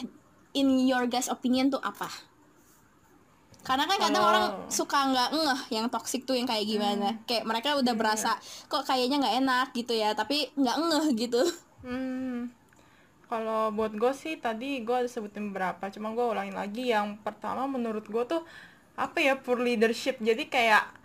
[0.58, 2.08] in your guys opinion tuh apa?
[3.62, 4.30] Karena kan kadang oh.
[4.30, 7.14] orang suka nggak ngeh yang toxic tuh yang kayak gimana.
[7.14, 7.20] Hmm.
[7.28, 8.32] kayak mereka udah berasa
[8.70, 11.42] kok kayaknya nggak enak gitu ya tapi nggak ngeh gitu.
[11.84, 12.50] Hmm.
[13.28, 16.88] kalau buat gue sih tadi gue ada sebutin beberapa cuma gue ulangin lagi.
[16.88, 18.42] Yang pertama menurut gue tuh
[18.96, 20.16] apa ya poor leadership.
[20.18, 20.97] Jadi kayak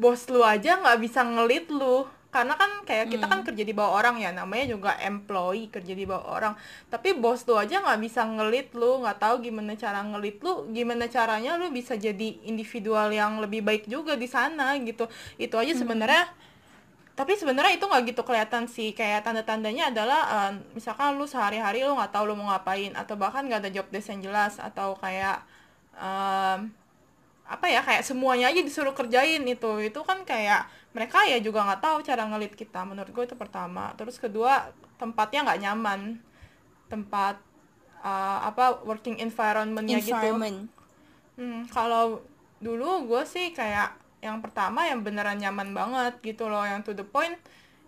[0.00, 2.08] bos lu aja nggak bisa ngelit lu.
[2.30, 3.46] Karena kan kayak kita kan hmm.
[3.50, 6.54] kerja di bawah orang ya namanya juga employee kerja di bawah orang.
[6.86, 11.10] Tapi bos lu aja nggak bisa ngelit lu nggak tahu gimana cara ngelit lu gimana
[11.10, 15.10] caranya lu bisa jadi individual yang lebih baik juga di sana gitu.
[15.42, 15.82] Itu aja hmm.
[15.82, 16.24] sebenarnya.
[17.18, 18.94] Tapi sebenarnya itu nggak gitu kelihatan sih.
[18.94, 23.42] Kayak tanda-tandanya adalah uh, misalkan lu sehari-hari lu nggak tahu lu mau ngapain atau bahkan
[23.42, 25.42] nggak ada job desk yang jelas atau kayak
[25.98, 26.70] um,
[27.50, 29.72] apa ya kayak semuanya aja disuruh kerjain itu.
[29.82, 33.90] Itu kan kayak mereka ya juga nggak tahu cara ngelit kita menurut gue itu pertama.
[33.98, 34.70] Terus kedua
[35.02, 36.00] tempatnya nggak nyaman.
[36.86, 37.42] Tempat
[38.06, 40.14] uh, apa working environmentnya gitu.
[40.14, 40.70] Environment.
[40.70, 40.78] gitu
[41.40, 42.20] hmm, kalau
[42.60, 47.00] dulu gue sih kayak yang pertama yang beneran nyaman banget gitu loh yang to the
[47.00, 47.40] point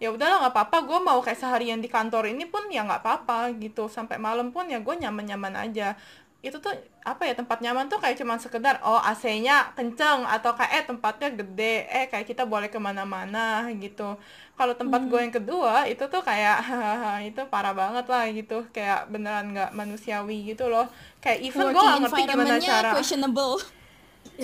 [0.03, 0.77] ya udahlah nggak apa-apa.
[0.83, 3.87] Gue mau kayak seharian di kantor ini pun ya nggak apa-apa gitu.
[3.87, 5.95] Sampai malam pun ya gue nyaman-nyaman aja
[6.43, 6.75] itu tuh
[7.07, 11.31] apa ya tempat nyaman tuh kayak cuman sekedar oh AC-nya kenceng atau kayak eh tempatnya
[11.39, 14.19] gede eh kayak kita boleh ke mana-mana gitu.
[14.59, 15.09] Kalau tempat hmm.
[15.09, 16.59] gue yang kedua itu tuh kayak
[17.31, 18.67] itu parah banget lah gitu.
[18.75, 20.91] Kayak beneran nggak manusiawi gitu loh.
[21.23, 23.55] Kayak even gue gak ngerti gimana cara questionable.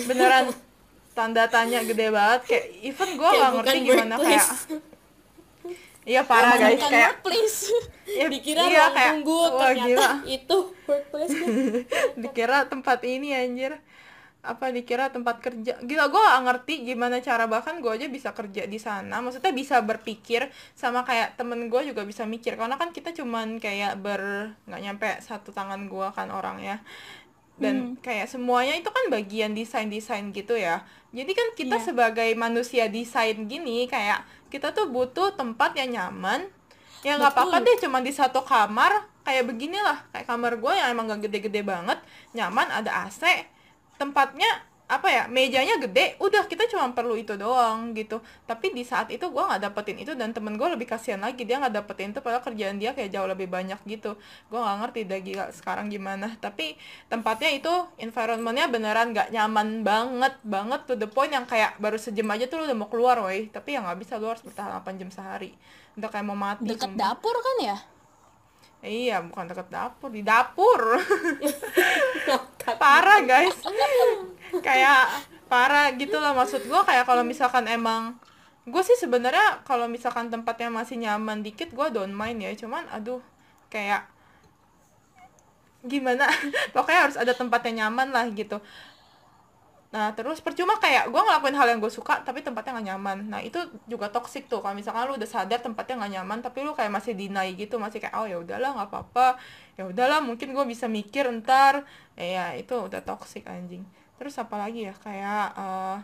[0.07, 0.45] Beneran
[1.19, 2.41] tanda tanya gede banget.
[2.47, 4.47] Kayak even gue gak ngerti gimana kayak
[6.09, 7.59] Iya parah ya, guys kayak workplace.
[8.09, 10.09] Ya, dikira iya, kayak, tunggu wah, ternyata gila.
[10.25, 10.57] itu
[10.89, 11.37] workplace.
[12.25, 13.77] dikira tempat ini anjir.
[14.41, 15.77] Apa dikira tempat kerja.
[15.85, 19.21] Gila gue gak ngerti gimana cara bahkan gue aja bisa kerja di sana.
[19.21, 24.01] Maksudnya bisa berpikir sama kayak temen gue juga bisa mikir karena kan kita cuman kayak
[24.01, 26.81] ber nggak nyampe satu tangan gue kan orang ya
[27.59, 28.01] dan hmm.
[28.01, 30.81] kayak semuanya itu kan bagian desain desain gitu ya.
[31.11, 31.85] Jadi kan kita yeah.
[31.85, 36.47] sebagai manusia desain gini kayak kita tuh butuh tempat yang nyaman.
[37.03, 40.07] Ya nggak apa-apa deh cuma di satu kamar kayak beginilah.
[40.15, 41.99] Kayak kamar gue yang emang gak gede-gede banget
[42.33, 43.23] nyaman ada AC
[43.99, 44.47] tempatnya
[44.89, 48.17] apa ya mejanya gede udah kita cuma perlu itu doang gitu.
[48.49, 51.61] Tapi di saat itu gue nggak dapetin itu dan temen gue lebih kasihan lagi dia
[51.61, 54.17] nggak dapetin itu padahal kerjaan dia kayak jauh lebih banyak gitu.
[54.49, 56.33] Gue nggak ngerti dah gila sekarang gimana.
[56.41, 56.73] Tapi
[57.05, 57.69] tempatnya itu
[58.01, 62.57] environmentnya beneran nggak nyaman banget banget to the point yang kayak baru sejam aja tuh
[62.57, 63.45] lu udah mau keluar woi.
[63.53, 65.53] Tapi ya nggak bisa lu harus bertahan 8 jam sehari.
[66.01, 67.13] Udah kayak mau mati deket sumpah.
[67.13, 67.77] dapur kan ya?
[68.79, 70.79] Iya, bukan deket dapur, di dapur.
[72.81, 73.59] parah guys.
[74.65, 78.17] Kayak parah gitu loh maksud gue kayak kalau misalkan emang
[78.69, 82.53] gue sih sebenarnya kalau misalkan tempatnya masih nyaman dikit gue don't mind ya.
[82.53, 83.19] Cuman aduh
[83.73, 84.05] kayak
[85.81, 86.29] gimana?
[86.75, 88.61] Pokoknya harus ada tempat yang nyaman lah gitu.
[89.89, 93.17] Nah terus percuma kayak gue ngelakuin hal yang gue suka tapi tempatnya nggak nyaman.
[93.33, 93.57] Nah itu
[93.89, 94.61] juga toxic tuh.
[94.61, 97.97] Kalau misalkan lu udah sadar tempatnya nggak nyaman tapi lu kayak masih deny gitu masih
[97.97, 99.41] kayak oh ya udahlah nggak apa-apa.
[99.81, 101.89] Ya udahlah mungkin gue bisa mikir ntar.
[102.19, 103.81] Eh, ya itu udah toxic anjing
[104.19, 105.97] terus apa lagi ya kayak uh,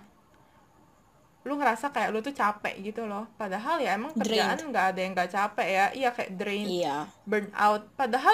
[1.46, 3.30] lu ngerasa kayak lu tuh capek gitu loh.
[3.38, 5.86] Padahal ya emang kerjaan nggak ada yang nggak capek ya.
[5.94, 7.06] Iya kayak drain iya.
[7.22, 7.86] burn out.
[7.94, 8.34] Padahal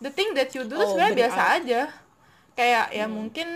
[0.00, 1.54] the thing that you do Oh, sebenarnya biasa out.
[1.60, 1.82] aja.
[2.56, 3.12] Kayak ya Hmm.
[3.12, 3.48] mungkin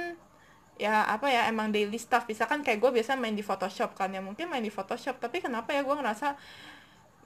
[0.76, 2.28] ya apa ya emang daily stuff.
[2.28, 4.20] Misalkan kayak gue biasa main di Photoshop kan ya.
[4.20, 5.16] Mungkin main di Photoshop.
[5.16, 6.36] Tapi kenapa ya gue ngerasa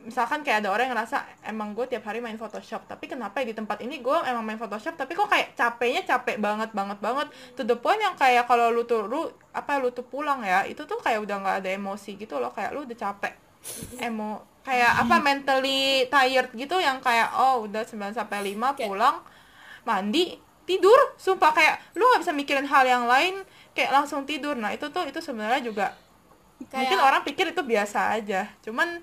[0.05, 3.51] misalkan kayak ada orang yang ngerasa emang gue tiap hari main Photoshop tapi kenapa ya
[3.51, 7.29] di tempat ini gue emang main Photoshop tapi kok kayak capeknya capek banget banget banget
[7.57, 10.85] to the point yang kayak kalau lu tuh lu apa lu tuh pulang ya itu
[10.85, 13.33] tuh kayak udah nggak ada emosi gitu loh kayak lu udah capek
[13.99, 19.17] emo kayak apa mentally tired gitu yang kayak oh udah 9 sampai 5 Kayak- pulang
[19.85, 20.97] mandi tidur.
[21.21, 23.45] Sumpah kayak lu nggak bisa mikirin hal yang lain
[23.77, 24.57] kayak langsung tidur.
[24.57, 25.93] Nah itu tuh itu sebenarnya juga
[26.65, 29.03] Kayak- mungkin orang pikir itu biasa aja cuman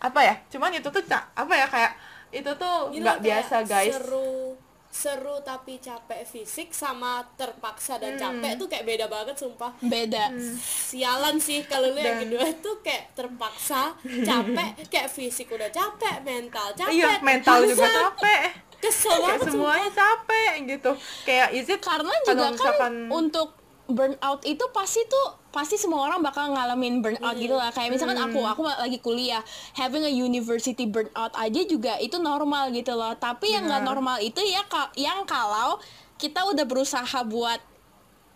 [0.00, 1.92] apa ya cuman itu tuh apa ya kayak
[2.30, 3.92] itu tuh nggak biasa guys.
[3.92, 4.56] seru
[4.90, 8.42] seru tapi capek fisik sama terpaksa dan Hmm.
[8.42, 9.70] capek tuh kayak beda banget sumpah.
[9.78, 10.34] Beda.
[10.66, 14.82] Sialan sih kalau lu yang kedua tuh kayak terpaksa capek.
[14.90, 16.90] Kayak fisik udah capek mental capek.
[16.90, 18.50] Iya mental juga capek.
[18.82, 20.90] Kesel kayak banget semuanya capek gitu.
[21.22, 23.48] Kayak is it karena juga kan misalkan untuk
[23.86, 27.74] burnout itu pasti tuh pasti semua orang bakal ngalamin burnout gitu lah.
[27.74, 29.42] Kayak misalkan aku aku lagi kuliah
[29.74, 33.14] having a university burnout aja juga itu normal gitu loh.
[33.18, 33.90] Tapi yang nggak Benar.
[33.94, 34.62] normal itu ya
[34.94, 35.82] yang kalau
[36.16, 37.58] kita udah berusaha buat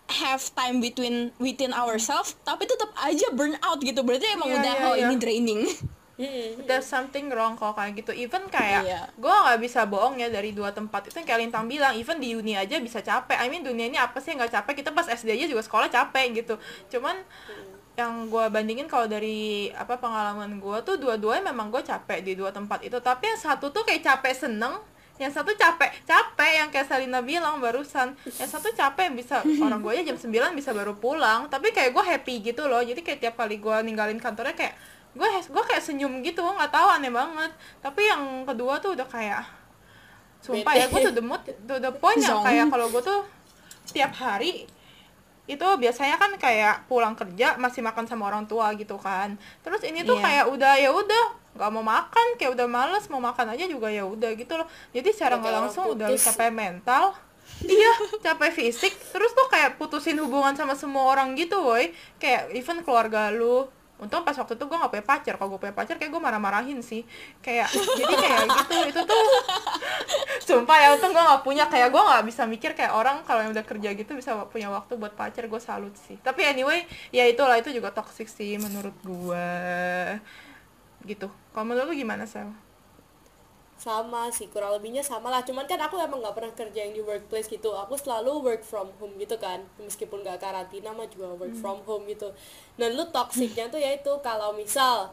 [0.05, 4.03] have time between within ourselves tapi tetap aja burnout gitu.
[4.03, 5.07] Berarti emang Iya, udah iya, oh iya.
[5.09, 5.63] ini draining
[6.15, 6.63] Mm-mm.
[6.71, 8.15] there's something wrong kalau kayak gitu.
[8.15, 9.03] Even kayak Iya.
[9.19, 11.11] gue nggak bisa bohong ya dari dua tempat.
[11.11, 13.35] Itu yang kayak Lintang bilang even di uni aja bisa capek.
[13.35, 14.73] I mean dunia ini apa sih yang nggak capek?
[14.85, 16.55] Kita pas SD aja juga sekolah capek gitu.
[16.89, 17.19] Cuman
[17.95, 22.55] yang gue bandingin kalau dari apa pengalaman gue tuh dua-duanya memang gue capek di dua
[22.55, 22.99] tempat itu.
[22.99, 24.79] Tapi yang satu tuh kayak capek seneng
[25.15, 28.19] yang satu capek capek yang kayak Salina bilang barusan.
[28.39, 31.47] Yang satu capek bisa orang gue aja jam 9 bisa baru pulang.
[31.47, 32.83] Tapi kayak gue happy gitu loh.
[32.83, 34.75] Jadi kayak tiap kali gue ninggalin kantornya kayak
[35.15, 37.51] gue gue kayak senyum gitu nggak tahu aneh banget.
[37.79, 39.43] Tapi yang kedua tuh udah kayak
[40.45, 43.21] sumpah ya gue tuh the mood to the point yang kayak kalau gue tuh
[43.89, 44.69] tiap hari
[45.45, 49.37] itu biasanya kan kayak pulang kerja masih makan sama orang tua gitu kan.
[49.61, 50.25] Terus ini tuh Iya.
[50.25, 51.25] kayak udah ya udah
[51.55, 54.67] nggak mau makan kayak udah males mau makan aja juga ya udah gitu loh.
[54.97, 56.25] Jadi secara nggak langsung orang udah putus.
[56.25, 57.05] capek mental.
[57.61, 57.93] Iya
[58.25, 58.97] capek fisik.
[59.13, 61.93] Terus tuh kayak putusin hubungan sama semua orang gitu woi.
[62.17, 65.35] Kayak even keluarga lu untung pas waktu itu gue gak punya pacar.
[65.39, 67.07] Kalau gue punya pacar kayak gue marah-marahin sih.
[67.41, 68.75] Kayak jadi kayak gitu.
[68.91, 69.25] Itu tuh
[70.49, 71.65] sumpah ya untung gue gak punya.
[71.71, 74.99] Kayak gue gak bisa mikir kayak orang kalau yang udah kerja gitu bisa punya waktu
[74.99, 75.47] buat pacar.
[75.47, 76.19] Gue salut sih.
[76.19, 77.55] Tapi anyway ya itulah.
[77.61, 79.49] Itu juga toxic sih menurut gue
[81.07, 81.29] gitu.
[81.55, 82.51] Kalau menurut lu gimana sel
[83.85, 85.45] sama sih kurang lebihnya sama lah.
[85.45, 87.77] Cuman kan aku emang nggak pernah kerja yang di workplace gitu.
[87.77, 89.61] Aku selalu work from home gitu kan.
[89.77, 92.33] Meskipun nggak karantina mah juga work from home gitu.
[92.81, 95.13] Dan lu toksiknya tuh yaitu kalau misal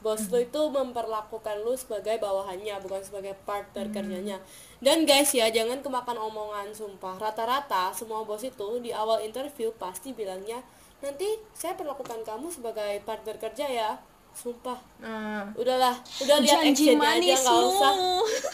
[0.00, 4.36] bos lu itu memperlakukan lu sebagai bawahannya bukan sebagai partner kerjanya.
[4.84, 7.16] Dan guys ya jangan kemakan omongan sumpah.
[7.16, 10.60] Rata-rata semua bos itu di awal interview pasti bilangnya
[11.00, 13.90] nanti saya perlakukan kamu sebagai partner kerja ya
[14.34, 14.78] sumpah.
[15.02, 15.44] Nah.
[15.52, 17.92] Udahlah udah lihat actionnya aja nggak usah.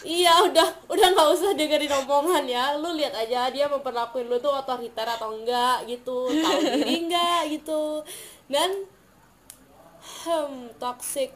[0.03, 2.65] Iya udah udah nggak usah dengerin omongan ya.
[2.81, 6.27] Lu lihat aja dia memperlakuin lu tuh otoriter atau enggak gitu.
[6.27, 8.03] Tahu diri enggak gitu.
[8.51, 8.87] Dan
[10.27, 11.31] hmm toxic.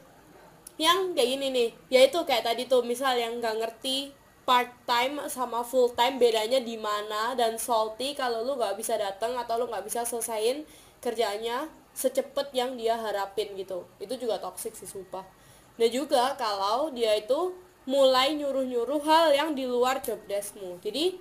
[0.80, 4.16] Yang kayak gini nih yaitu kayak tadi tuh misal yang nggak ngerti
[4.48, 9.36] part time sama full time bedanya di mana dan salty kalau lu nggak bisa datang
[9.38, 10.66] atau lu nggak bisa selesain
[10.98, 13.84] kerjanya secepet yang dia harapin gitu.
[14.00, 15.22] Itu juga toxic sih sumpah.
[15.76, 17.52] Dan juga kalau dia itu
[17.84, 20.80] mulai nyuruh-nyuruh hal yang di luar job deskmu.
[20.80, 21.20] Jadi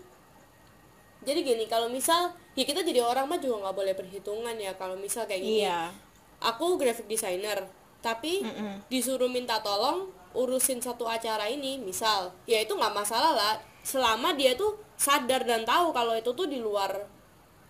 [1.20, 4.96] jadi gini kalau misal ya kita jadi orang mah juga nggak boleh perhitungan ya kalau
[4.96, 5.68] misal kayak gini.
[5.68, 5.92] Iya.
[6.40, 7.68] aku graphic designer
[8.00, 8.40] tapi
[8.88, 13.56] disuruh minta tolong urusin satu acara ini misal ya itu nggak masalah lah.
[13.84, 16.92] Selama dia tuh sadar dan tahu kalau itu tuh di luar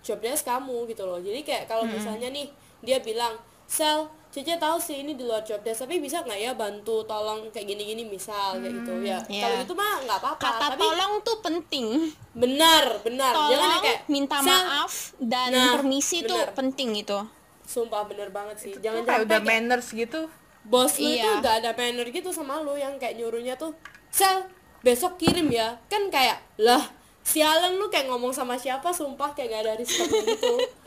[0.05, 1.17] job desk kamu gitu loh.
[1.17, 2.49] Jadi kayak kalau misalnya nih
[2.81, 6.51] dia bilang sel Cece tahu sih ini di luar job desk tapi bisa nggak ya
[6.53, 9.41] bantu tolong kayak gini-gini misal kayak gitu ya Iya.
[9.41, 11.85] kalau itu mah nggak apa-apa Kata tapi tolong tuh penting.
[12.31, 16.53] benar benar jangan Tolong yang kayak minta "Sel, maaf dan Nah, permisi tuh bener.
[16.53, 17.17] penting itu.
[17.65, 20.21] sumpah bener banget sih jangan kayak udah kayak- manners gitu
[20.61, 21.33] bos lu itu Iya.
[21.39, 23.73] gak ada manner gitu sama lu yang kayak nyuruhnya tuh
[24.09, 24.45] sel
[24.79, 26.85] besok kirim ya kan kayak lah
[27.21, 30.53] sialan lu kayak ngomong sama siapa sumpah kayak gak ada respect gitu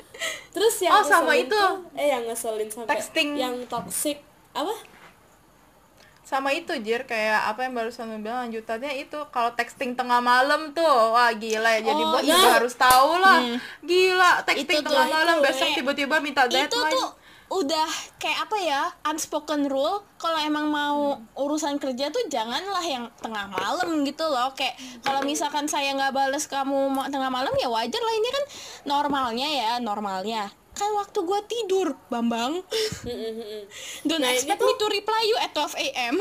[0.51, 1.49] terus yang Oh, sama itu.
[1.49, 3.35] tuh- eh yang ngeselin sampai Texting.
[3.35, 4.21] yang toxic
[4.53, 4.75] apa
[6.23, 10.73] sama itu Jir kayak apa yang barusan lu bilang lanjutannya itu kalau texting tengah malam
[10.73, 10.81] tuh
[11.13, 12.33] wah gila ya jadi Oh, iya.
[12.33, 13.37] juga harus tahu lah
[13.83, 17.09] gila Itu texting tuh, tengah malam itu, besok tiba-tiba minta Itu deadline tuh
[17.53, 17.85] udah
[18.17, 24.01] kayak apa ya unspoken rule kalau emang mau urusan kerja tuh janganlah yang tengah malam
[24.03, 24.49] gitu loh.
[24.53, 26.73] Kayak kalau misalkan saya nggak bales kamu
[27.07, 28.45] tengah malam ya wajar lah ini kan
[28.89, 30.49] normalnya ya normalnya.
[30.73, 32.65] Kan waktu gua tidur bambang.
[34.03, 36.17] Don't Nah, expect tuh- me to reply you at 12 a.m.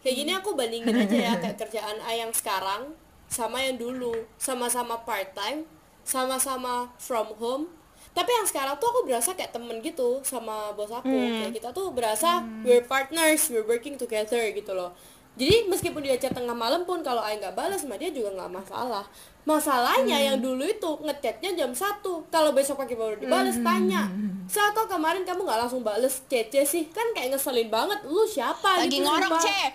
[0.00, 2.90] kayak gini aku bandingin aja ya kayak kerjaan A yang sekarang
[3.26, 4.10] sama yang dulu.
[4.34, 5.62] Sama-sama part time
[6.02, 7.70] sama-sama from home
[8.10, 11.94] tapi yang sekarang tuh aku berasa kayak temen gitu sama bos aku kayak kita tuh
[11.94, 14.90] berasa we're partners we're working together gitu loh.
[15.38, 18.50] Jadi meskipun dia chat tengah malam pun kalau Aing nggak balas sama dia juga nggak
[18.50, 19.06] masalah.
[19.46, 24.10] Masalahnya yang dulu itu ngechatnya jam satu kalau besok pagi baru dibales tanya.
[24.50, 26.84] Saat kok kemarin kamu nggak langsung bales cece sih?
[26.90, 28.04] Kan kayak ngeselin banget.
[28.04, 29.66] Lu siapa lagi gitu, ngorok ceh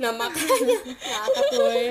[0.00, 0.78] Nah makanya.
[1.12, 1.82] Ngakak gue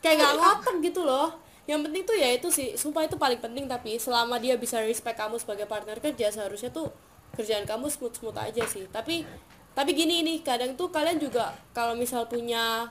[0.00, 3.68] Kayak gak ngotak gitu loh Yang penting tuh ya itu sih Sumpah itu paling penting
[3.68, 6.88] tapi Selama dia bisa respect kamu sebagai partner kerja Seharusnya tuh
[7.36, 8.88] kerjaan kamu smooth-smooth aja sih.
[8.88, 9.28] Tapi
[9.76, 12.88] tapi gini nih Kadang tuh kalian juga Kalau misal punya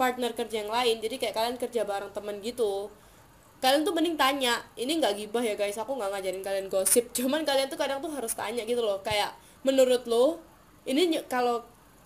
[0.00, 2.88] partner kerja yang lain Jadi kayak kalian kerja bareng temen gitu
[3.60, 5.76] kalian tuh mending tanya ini nggak gibah ya guys?
[5.76, 7.12] Aku nggak ngajarin kalian gosip.
[7.16, 10.40] Cuman kalian tuh kadang tuh harus tanya gitu loh kayak menurut lo
[10.88, 11.60] ini kalau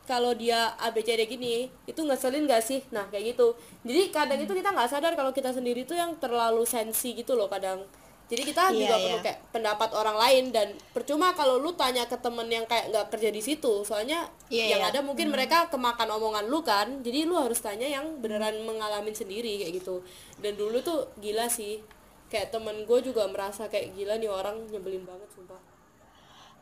[0.05, 2.85] kalau dia ABCD gini itu ngeselin gak sih?
[2.93, 3.57] Nah kayak gitu.
[3.85, 7.49] Jadi kadang itu kita nggak sadar kalau kita sendiri tuh yang terlalu sensi gitu loh
[7.49, 7.81] kadang.
[8.25, 9.05] Jadi kita Iya, juga iya.
[9.05, 13.07] perlu kayak pendapat orang lain dan percuma kalau lu tanya ke temen yang kayak nggak
[13.13, 13.85] kerja di situ.
[13.85, 14.91] Soalnya Iya, yang iya.
[14.93, 19.61] ada mungkin mereka kemakan omongan lu kan jadi lu harus tanya yang beneran mengalami sendiri
[19.61, 20.01] kayak gitu.
[20.41, 21.85] Dan dulu tuh gila sih.
[22.33, 25.74] Kayak temen gue juga merasa kayak gila nih orang nyebelin banget sumpah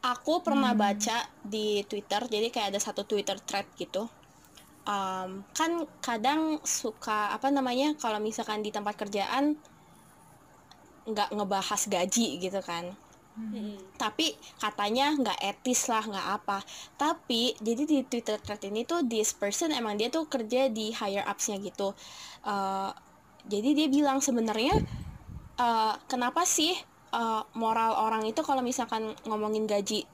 [0.03, 4.11] aku pernah baca di Twitter jadi kayak ada satu Twitter thread gitu.
[4.83, 9.55] Um, kan kadang suka apa namanya kalau misalkan di tempat kerjaan
[11.07, 12.95] nggak ngebahas gaji gitu kan.
[13.33, 13.81] Mm-mm.
[13.97, 16.59] tapi katanya nggak etis lah nggak apa.
[17.01, 21.25] Tapi jadi di Twitter thread ini tuh this person emang dia tuh kerja di higher
[21.25, 21.97] upsnya gitu.
[22.45, 22.91] Eh,
[23.49, 24.77] jadi dia bilang sebenarnya
[25.57, 26.77] eh, kenapa sih
[27.12, 30.09] eh, moral orang itu kalau misalkan ngomongin gaji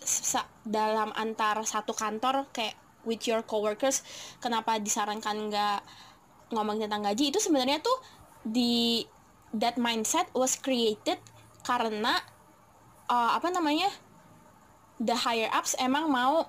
[0.66, 2.74] dalam antar satu kantor kayak
[3.06, 4.04] with your coworkers
[4.42, 5.80] kenapa disarankan nggak
[6.52, 7.32] ngomongin tentang gaji?
[7.32, 7.98] Itu sebenarnya tuh
[8.44, 9.04] di
[9.56, 11.16] that mindset was created
[11.64, 12.20] karena
[13.08, 13.88] uh, apa namanya
[15.00, 16.48] the higher ups emang mau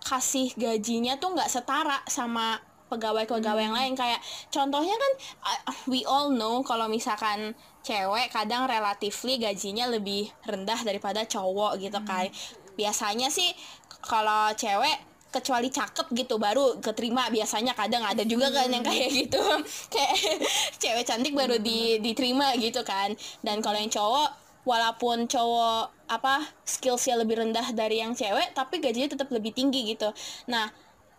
[0.00, 2.56] kasih gajinya tuh nggak setara sama
[2.90, 3.94] pegawai-pegawai yang lain.
[3.94, 5.12] Kayak contohnya kan
[5.46, 7.54] uh, we all know kalau misalkan
[7.86, 12.28] cewek kadang relatively gajinya lebih rendah daripada cowok gitu kan.
[12.74, 13.54] Biasanya sih
[14.02, 19.38] kalau cewek kecuali cakep gitu baru keterima biasanya kadang ada juga kan yang kayak gitu.
[19.94, 20.42] Kayak
[20.82, 23.14] cewek cantik baru di diterima gitu kan.
[23.40, 24.28] Dan kalau yang cowok
[24.66, 30.10] walaupun cowok apa skillsnya lebih rendah dari yang cewek tapi gajinya tetap lebih tinggi gitu.
[30.50, 30.68] Nah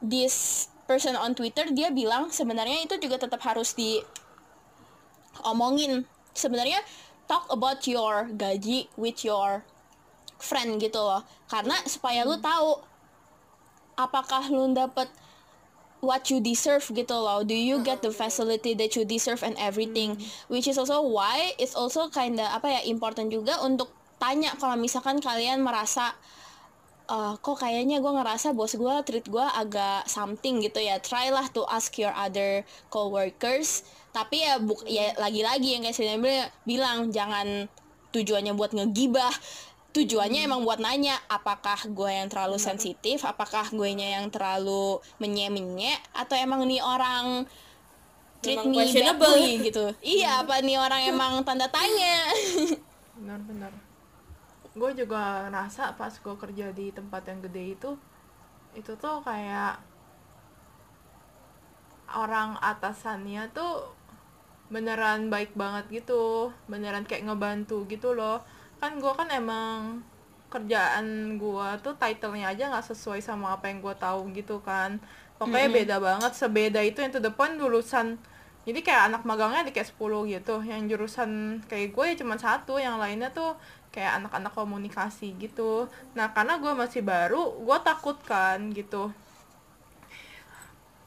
[0.04, 4.04] this person on Twitter dia bilang sebenarnya itu juga tetap harus diomongin.
[6.36, 6.84] Sebenarnya
[7.32, 9.64] talk about your gaji with your
[10.36, 11.24] friend gitu loh.
[11.48, 12.84] Karena supaya lu tahu
[13.96, 15.08] apakah lu dapet
[16.04, 17.40] what you deserve gitu loh.
[17.48, 20.20] Do you get the facility that you deserve and everything?
[20.52, 25.24] Which is also why it's also kinda apa ya important juga untuk tanya kalau misalkan
[25.24, 26.20] kalian merasa
[27.10, 31.02] "Eh, kok kayaknya gue ngerasa bos gue treat gue agak something gitu ya.
[31.02, 33.84] Try lah to ask your other coworkers.
[34.16, 36.16] Tapi ya buk ya lagi-lagi yang kayak saya
[36.64, 37.68] bilang jangan
[38.16, 39.34] tujuannya buat ngegibah.
[39.92, 43.28] Tujuannya emang buat nanya apakah gue yang terlalu sensitif?
[43.28, 46.00] Apakah gue nya yang terlalu menye-menye?
[46.16, 47.44] Atau emang nih orang
[48.40, 49.92] treat Memang me badly gitu?
[50.00, 52.32] Iya apa nih orang emang tanda tanya?
[53.20, 53.91] Benar-benar
[54.72, 57.92] gue juga ngerasa pas gue kerja di tempat yang gede itu
[58.72, 59.84] itu tuh kayak
[62.16, 63.92] orang atasannya tuh
[64.72, 68.40] beneran baik banget gitu beneran kayak ngebantu gitu loh.
[68.80, 70.00] Kan gue kan emang
[70.52, 75.00] kerjaan gue tuh titlenya aja nggak sesuai sama apa yang gue tahu gitu kan.
[75.36, 78.16] Pokoknya beda banget sebeda itu yang to the point lulusan.
[78.62, 82.78] Jadi kayak anak magangnya di kayak 10 gitu yang jurusan kayak gue ya cuma satu
[82.78, 83.58] yang lainnya tuh
[83.92, 85.86] kayak anak-anak komunikasi gitu.
[86.16, 89.12] Nah karena gue masih baru gue takut kan gitu.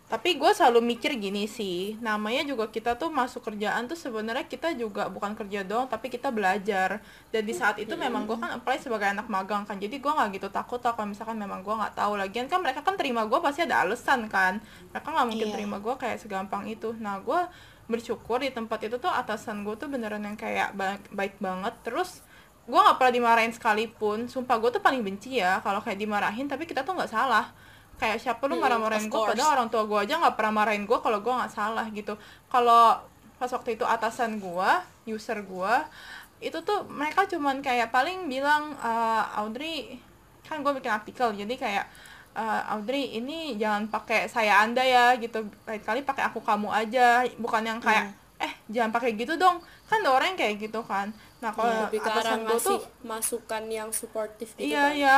[0.05, 4.77] Tapi gue selalu mikir gini sih namanya juga kita tuh masuk kerjaan tuh sebenarnya kita
[4.77, 7.01] juga bukan kerja doang tapi kita belajar.
[7.33, 10.39] Dan di saat itu memang gue kan apply sebagai anak magang kan jadi gue nggak
[10.39, 12.21] gitu takut lah kalau misalkan memang gue nggak tahu.
[12.21, 14.61] Lagian kan mereka kan terima gue pasti ada alasan kan.
[14.93, 15.55] Mereka nggak mungkin Iya.
[15.57, 16.93] terima gue kayak segampang itu.
[17.01, 17.41] Nah gue
[17.89, 21.73] bersyukur di tempat itu tuh atasan gue tuh beneran yang kayak ba- baik banget.
[21.81, 22.21] Terus
[22.65, 24.19] gue nggak pernah dimarahin sekalipun.
[24.27, 27.53] Sumpah gue tuh paling benci ya kalau kayak dimarahin tapi kita tuh nggak salah.
[28.01, 30.99] Kayak siapa lu Hmm, marah-marahin gue padahal orang tua gue aja nggak pernah marahin gue
[31.01, 32.15] kalau gue nggak salah gitu.
[32.49, 32.99] Kalau
[33.39, 34.71] pas waktu itu atasan gue
[35.11, 35.75] user gue
[36.43, 39.97] itu tuh mereka cuman kayak paling bilang "Eh, Audrey
[40.45, 41.85] kan gue bikin artikel jadi kayak
[42.37, 45.45] "Eh, Audrey ini jangan pakai saya anda ya gitu.
[45.69, 47.23] Lain kali pakai aku kamu aja.
[47.41, 48.05] Bukan yang kayak
[48.43, 49.63] eh jangan pakai gitu dong.
[49.89, 52.81] Kan ada orang yang kayak gitu kan nah kalau lebih ke arah gue ngasih tuh
[53.05, 54.97] masukan yang suportif gitu iya kan?
[54.97, 55.17] iya.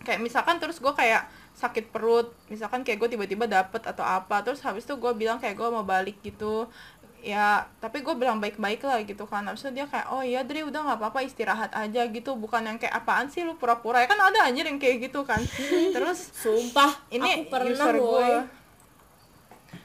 [0.00, 4.64] Kayak misalkan terus gue kayak sakit perut misalkan kayak gue tiba-tiba dapet atau apa terus
[4.64, 6.72] habis itu gue bilang kayak gue mau balik gitu.
[7.20, 9.44] Ya tapi gue bilang baik-baik lah gitu kan.
[9.44, 12.32] Habis itu dia kayak oh iya Dri udah nggak apa-apa istirahat aja gitu.
[12.40, 14.00] Bukan yang kayak apaan sih lu pura-pura?
[14.00, 15.44] Ya kan ada anjir yang kayak gitu kan.
[16.00, 18.59] Terus sumpah ini aku pernah user gue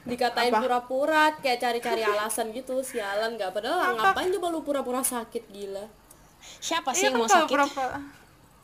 [0.06, 4.14] dikatain pura-pura kayak cari-cari alasan gitu sialan nggak padahal Apa?
[4.14, 5.86] ngapain coba lu pura-pura sakit gila.
[6.62, 7.50] Siapa sih iya yang kan mau sakit?
[7.50, 7.98] pura-pura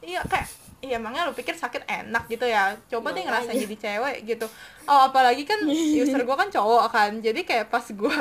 [0.01, 0.47] iya kayak
[0.81, 2.73] iya emangnya lu pikir sakit enak gitu ya.
[2.89, 4.45] Coba deh ngerasain jadi cewek gitu.
[4.85, 5.61] Oh apalagi kan
[6.01, 7.11] user gue kan cowok kan.
[7.21, 8.17] Jadi kayak pas gue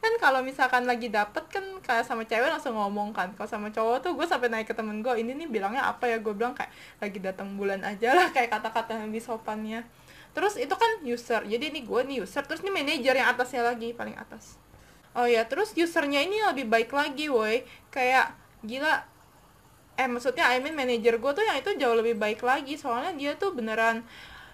[0.00, 3.32] kan kalau misalkan lagi dapet kan kayak sama cewek langsung ngomong kan.
[3.36, 6.20] Kalau sama cowok tuh gue sampai naik ke temen gue ini nih bilangnya apa ya?
[6.20, 9.80] Gue bilang kayak lagi datang bulan aja lah kayak kata-kata yang lebih sopannya
[10.30, 13.90] terus itu kan user jadi ini gue nih user terus ini manajer yang atasnya lagi
[13.94, 14.56] paling atas.
[15.10, 17.66] Oh ya terus usernya ini lebih baik lagi woi.
[17.90, 19.02] Kayak gila.
[19.98, 23.34] Eh maksudnya I mean manajer gue tuh yang itu jauh lebih baik lagi soalnya dia
[23.34, 24.06] tuh beneran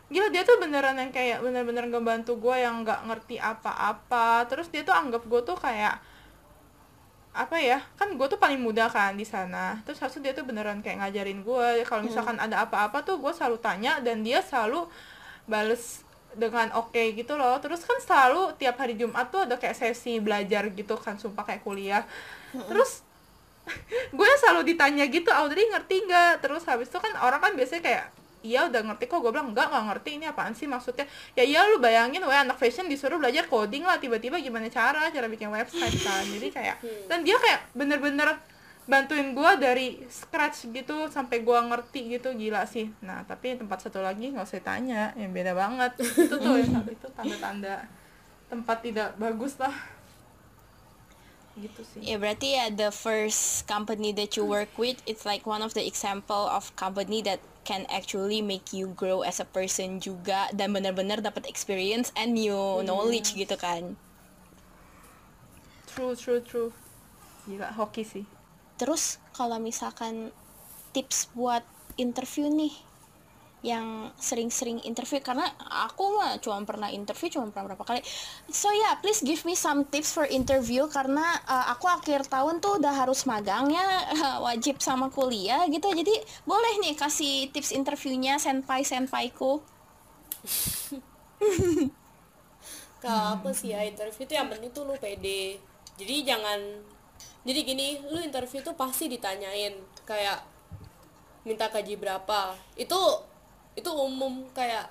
[0.07, 4.47] gila dia tuh beneran yang kayak bener-bener ngebantu gue yang nggak ngerti apa-apa.
[4.49, 5.99] Terus dia tuh anggap gue tuh kayak
[7.37, 9.83] apa ya kan gue tuh paling muda kan di sana.
[9.85, 13.61] Terus itu dia tuh beneran kayak ngajarin gue kalau misalkan ada apa-apa tuh gue selalu
[13.61, 14.89] tanya dan dia selalu
[15.47, 17.57] bales dengan oke gitu loh.
[17.59, 21.65] Terus kan selalu tiap hari Jumat tuh ada kayak sesi belajar gitu kan sumpah kayak
[21.65, 22.05] kuliah.
[22.53, 23.03] Terus
[24.19, 26.45] gue selalu ditanya gitu Audrey ngerti nggak?
[26.45, 28.05] Terus habis itu kan orang kan biasanya kayak
[28.47, 29.19] iya udah ngerti kok.
[29.25, 31.09] Gue bilang enggak nggak ngerti ini apaan sih maksudnya?
[31.35, 35.27] Ya iya lu bayangin weh anak fashion disuruh belajar coding lah tiba-tiba gimana cara cara
[35.27, 36.23] bikin website kan.
[36.23, 36.77] Jadi kayak
[37.11, 38.39] dan dia kayak bener-bener
[38.87, 43.99] bantuin gue dari scratch gitu sampai gue ngerti gitu gila sih nah tapi tempat satu
[43.99, 47.83] lagi nggak usah tanya yang beda banget itu tuh yang satu itu tanda-tanda
[48.47, 49.75] tempat tidak bagus lah
[51.59, 55.65] gitu sih Ya berarti ya the first company that you work with it's like one
[55.65, 60.47] of the example of company that can actually make you grow as a person juga
[60.55, 62.55] dan benar-benar dapat experience and new
[62.87, 63.99] knowledge gitu kan.
[65.91, 66.71] True, true, true.
[67.51, 68.36] Gila, hoki sih.
[68.77, 70.33] Terus kalau misalkan
[70.93, 71.65] tips buat
[71.97, 72.73] interview nih
[73.65, 78.01] yang sering-sering interview karena aku mah cuma pernah interview cuma pernah berapa kali.
[78.53, 82.79] So yeah, please give me some tips for interview karena uh, aku akhir tahun tuh
[82.79, 83.83] udah harus magangnya
[84.47, 85.91] wajib sama kuliah gitu.
[85.91, 86.15] Jadi
[86.47, 89.59] boleh nih kasih tips interviewnya senpai senpaiku.
[93.03, 95.61] kalau apa sih ya interview tuh yang penting tuh lu pede
[95.95, 96.61] jadi jangan
[97.47, 100.43] jadi gini lu interview tuh pasti ditanyain kayak
[101.47, 102.59] minta gaji berapa.
[102.75, 102.99] Itu
[103.79, 104.91] itu umum kayak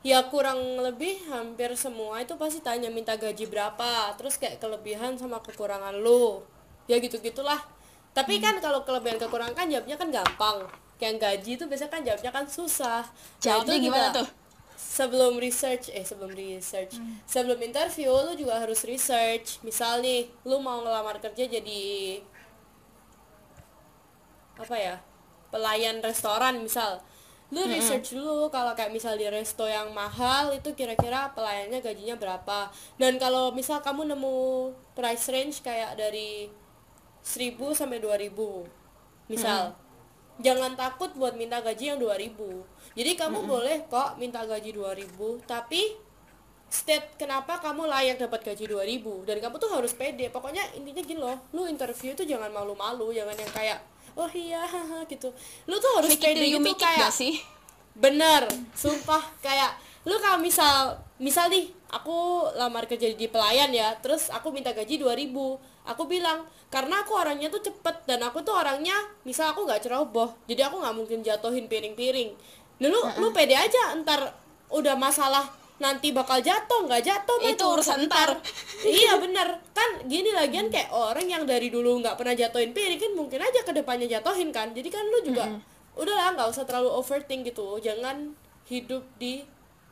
[0.00, 5.44] ya kurang lebih hampir semua itu pasti tanya minta gaji berapa terus kayak kelebihan sama
[5.44, 6.40] kekurangan lu.
[6.88, 7.60] Ya gitu gitulah
[8.10, 10.58] tapi kan kalau kelebihan kekurangan kan jawabnya kan gampang.
[10.96, 13.04] Kayak gaji itu biasanya kan jawabnya kan susah.
[13.04, 14.28] Nah, Jawabnya itu gimana juga- tuh?
[14.80, 16.96] Sebelum research eh sebelum research.
[17.28, 19.60] Sebelum interview lu juga harus research.
[19.60, 21.84] Misal nih lu mau ngelamar kerja jadi
[24.56, 24.96] apa ya
[25.52, 27.04] pelayan restoran misal.
[27.50, 32.70] Lu research dulu kalau kayak misal di resto yang mahal itu kira-kira pelayannya gajinya berapa.
[32.94, 36.46] Dan kalau misal kamu nemu price range kayak dari
[37.20, 38.32] 1000 sampai 2000
[39.26, 39.74] misal.
[40.40, 42.32] Jangan takut buat minta gaji yang 2000
[42.98, 45.94] jadi kamu boleh kok minta gaji 2000 tapi
[46.70, 50.30] state kenapa kamu layak dapat gaji 2000 dan kamu tuh harus pede.
[50.30, 53.78] Pokoknya intinya gini loh lu interview itu jangan malu-malu jangan yang kayak
[54.14, 55.34] oh iya haha," gitu.
[55.66, 57.34] Lu tuh harus Fake it pede gitu make it kayak gak sih?
[57.90, 58.46] bener
[58.78, 59.22] sumpah.
[59.42, 59.74] Kayak
[60.06, 64.96] lu kalau misal misal nih aku lamar kerja di pelayan ya terus aku minta gaji
[64.96, 65.28] 2000
[65.84, 68.94] aku bilang karena aku orangnya tuh cepet dan aku tuh orangnya
[69.28, 72.32] misal aku nggak ceroboh jadi aku nggak mungkin jatuhin piring-piring
[72.80, 74.32] nah, lu lu pede aja ntar
[74.72, 75.44] udah masalah
[75.80, 78.36] nanti bakal jatuh nggak jatuh mah Itu urusan ntar.
[78.84, 79.48] iya bener.
[79.72, 83.64] Kan gini lagian kayak orang yang dari dulu nggak pernah jatuhin piring kan mungkin aja
[83.64, 84.76] ke depannya jatuhin kan.
[84.76, 85.48] Jadi kan lu juga
[85.96, 87.80] udahlah nggak usah terlalu overthink gitu.
[87.80, 88.36] Jangan
[88.68, 89.40] hidup di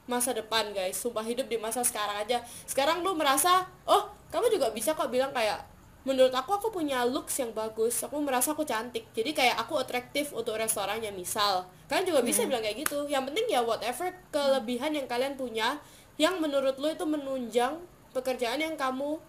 [0.05, 1.01] masa depan guys.
[1.01, 2.45] Sumpah hidup di masa sekarang aja.
[2.68, 5.64] Sekarang lu merasa oh kamu juga bisa kok bilang kayak
[6.09, 8.01] menurut aku aku punya looks yang bagus.
[8.01, 9.05] Aku merasa aku cantik.
[9.13, 11.69] Jadi kayak aku atraktif untuk restorannya misal.
[11.93, 13.05] Kalian juga bisa bilang kayak gitu.
[13.13, 15.77] Yang penting ya whatever kelebihan yang kalian punya
[16.17, 17.77] yang menurut lu itu menunjang
[18.17, 19.21] pekerjaan yang kamu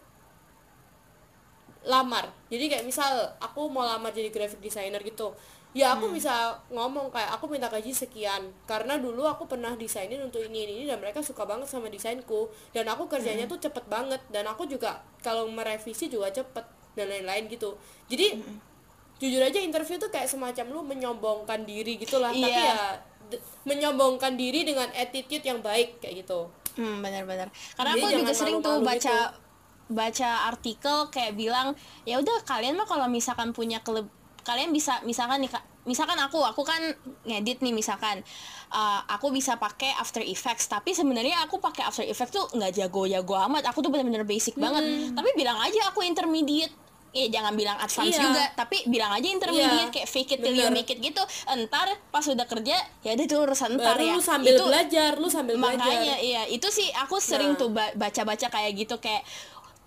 [1.86, 2.28] lamar.
[2.52, 5.32] Jadi kayak misal aku mau lamar jadi graphic designer gitu.
[5.70, 8.50] Ya aku bisa ngomong kayak aku minta gaji sekian.
[8.66, 12.50] Karena dulu aku pernah desainin untuk ini ini, ini dan mereka suka banget sama desainku.
[12.74, 14.18] Dan aku kerjanya tuh cepet banget.
[14.34, 16.66] Dan aku juga kalau merevisi juga cepet
[16.98, 17.78] dan lain-lain gitu.
[18.10, 18.42] Jadi
[19.22, 22.34] jujur aja interview tuh kayak semacam lu menyombongkan diri gitu lah.
[22.34, 22.66] Tapi Iya.
[22.66, 22.80] ya
[23.70, 26.50] menyombongkan diri dengan attitude yang baik kayak gitu.
[26.80, 27.52] Hmm, benar-benar.
[27.78, 29.49] Karena Jadi aku juga sering tuh baca gitu.
[29.90, 31.74] Baca artikel kayak bilang
[32.04, 34.06] ya udah kalian mah kalau misalkan punya keleb
[34.40, 35.52] kalian bisa misalkan nih
[35.84, 36.78] misalkan aku aku kan
[37.24, 38.22] ngedit nih misalkan
[38.70, 43.34] uh, aku bisa pakai After Effects tapi sebenarnya aku pakai After Effects tuh nggak jago-jago
[43.46, 44.86] amat aku tuh bener-bener basic banget.
[45.12, 46.72] Tapi bilang aja aku intermediate.
[47.10, 48.22] Eh jangan bilang advance Iya.
[48.22, 51.18] juga tapi bilang aja intermediate Iya, kayak fake it till you make it gitu.
[51.50, 54.14] Entar pas udah kerja ya itu urusan ntar baru ya.
[54.14, 56.18] lu sambil itu belajar lu sambil makanya belajar.
[56.22, 57.60] iya itu sih aku sering Nah.
[57.60, 59.26] tuh ba- baca-baca kayak gitu kayak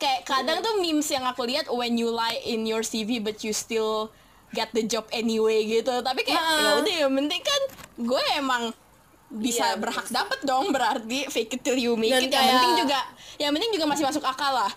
[0.03, 3.55] kayak kadang tuh memes yang aku lihat when you lie in your CV but you
[3.55, 4.11] still
[4.51, 7.63] get the job anyway gitu tapi kayak ya udah yang penting kan
[7.97, 8.75] gue emang
[9.33, 12.53] bisa Iya, berhak dapet dong berarti fake it till you make Dan it yang kayak-
[12.53, 13.01] penting juga
[13.39, 14.73] yang penting juga masih masuk akal lah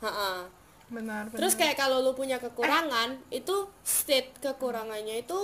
[0.00, 0.48] Ha-ha.
[0.86, 5.40] benar benar Terus kayak kalau lu punya kekurangan, itu state kekurangannya itu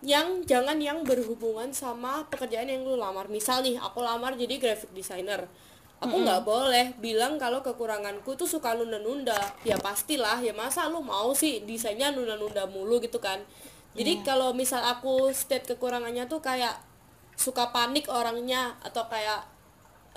[0.00, 3.28] yang jangan yang berhubungan sama pekerjaan yang lu lamar.
[3.28, 5.44] Misal nih, aku lamar jadi graphic designer.
[6.00, 9.36] Aku nggak boleh bilang kalau kekuranganku tuh suka nunda-nunda.
[9.68, 13.36] Ya pastilah, ya masa lu mau sih desainnya nunda-nunda mulu gitu kan.
[13.92, 16.72] Jadi kalau misal aku state kekurangannya tuh kayak
[17.36, 19.44] suka panik orangnya atau kayak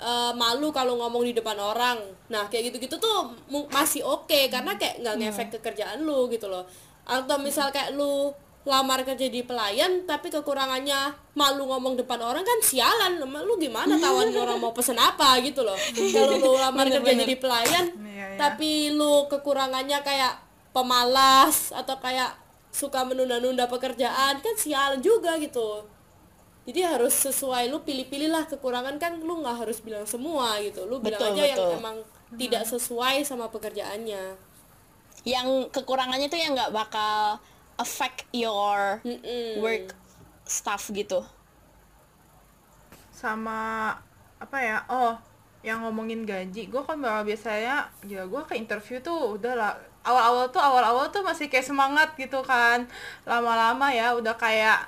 [0.00, 2.00] eh, malu kalau ngomong di depan orang.
[2.32, 3.36] Nah, kayak gitu-gitu tuh
[3.68, 6.64] masih oke karena kayak nggak ngefek ke kerjaan lu gitu loh.
[7.04, 8.32] Atau misal kayak lu
[8.64, 14.32] lamar kerja di pelayan tapi kekurangannya malu ngomong depan orang kan sialan lu gimana tawan
[14.32, 17.22] orang mau pesen apa gitu loh kalau lu lamar kerja Bener-bener.
[17.28, 18.38] jadi pelayan Iya, iya.
[18.40, 20.40] tapi lu kekurangannya kayak
[20.72, 22.32] pemalas atau kayak
[22.72, 25.84] suka menunda-nunda pekerjaan kan sialan juga gitu
[26.64, 31.04] jadi harus sesuai lu pilih-pilih lah kekurangan kan lu nggak harus bilang semua gitu lu
[31.04, 31.78] bilang Betul, aja yang betul.
[31.78, 31.96] emang
[32.34, 34.40] tidak sesuai sama pekerjaannya
[35.24, 37.38] yang kekurangannya tuh yang nggak bakal
[37.78, 39.60] affect your Mm-mm.
[39.60, 39.94] work
[40.46, 41.24] stuff gitu
[43.14, 43.94] sama
[44.42, 45.16] apa ya oh
[45.64, 49.72] yang ngomongin gaji gue kan bakal biasanya ya gue ke interview tuh udah lah
[50.04, 52.84] awal-awal tuh awal-awal tuh masih kayak semangat gitu kan
[53.24, 54.84] lama-lama ya udah kayak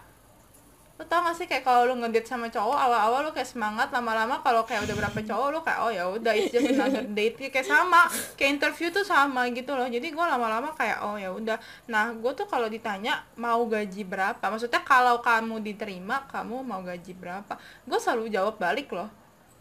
[0.97, 4.41] lo tau gak sih kayak kalau lu ngedate sama cowok awal-awal lu kayak semangat lama-lama
[4.41, 7.37] kalau kayak udah berapa cowok lu kayak oh ya udah it's just another date.
[7.37, 9.85] Kayak sama kayak interview tuh sama gitu loh.
[9.85, 11.61] Jadi gue lama-lama kayak oh ya udah.
[11.93, 14.41] Nah gue tuh kalau ditanya mau gaji berapa?
[14.41, 17.61] Maksudnya kalau kamu diterima kamu mau gaji berapa?
[17.85, 19.13] Gue selalu jawab balik loh.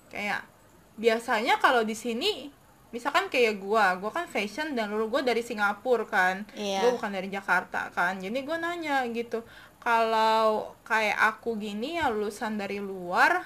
[0.08, 0.48] Kayak
[0.96, 2.48] biasanya kalau di sini
[2.96, 6.48] misalkan kayak gua gua kan fashion dan lulu gua dari Singapura kan.
[6.56, 6.80] Iya.
[6.80, 8.24] gua bukan dari Jakarta kan.
[8.24, 9.44] Jadi gua nanya gitu
[9.86, 13.46] kalau kayak aku gini ya lulusan dari luar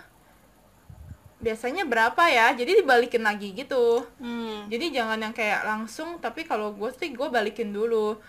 [1.40, 2.52] biasanya berapa ya?
[2.56, 4.04] Jadi dibalikin lagi gitu.
[4.20, 4.68] Hmm.
[4.68, 8.20] jadi jangan yang kayak langsung tapi kalau gue sih gue balikin dulu.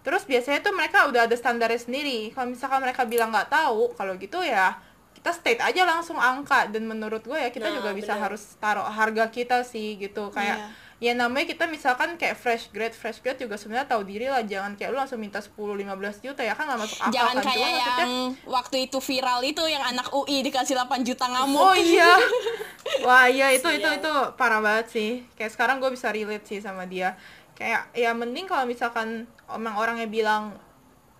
[0.00, 2.30] Terus biasanya tuh mereka udah ada standarnya sendiri.
[2.30, 4.78] Kalau misalkan mereka bilang nggak tahu kalau gitu ya
[5.14, 6.70] kita state aja langsung angka.
[6.70, 8.22] Dan menurut gue ya kita Nah, juga bisa bener.
[8.30, 10.30] harus taruh harga kita sih gitu.
[10.30, 10.70] Kayak
[11.00, 14.76] ya namanya kita misalkan kayak fresh grade fresh grade juga sebenarnya tahu diri lah jangan
[14.76, 15.88] kayak lu langsung minta 10 15
[16.20, 18.12] juta ya kan nggak masuk akal Jangan kan kayak Cuma maksudnya- yang
[18.44, 21.56] waktu itu viral itu yang anak UI dikasih 8 juta ngamuk.
[21.58, 22.20] Oh iya.
[23.06, 23.96] Wah iya itu itu Sial.
[23.96, 25.10] itu parah banget sih.
[25.34, 27.16] Kayak sekarang gue bisa relate sih sama dia.
[27.54, 30.52] Kayak ya mending kalau misalkan emang orangnya bilang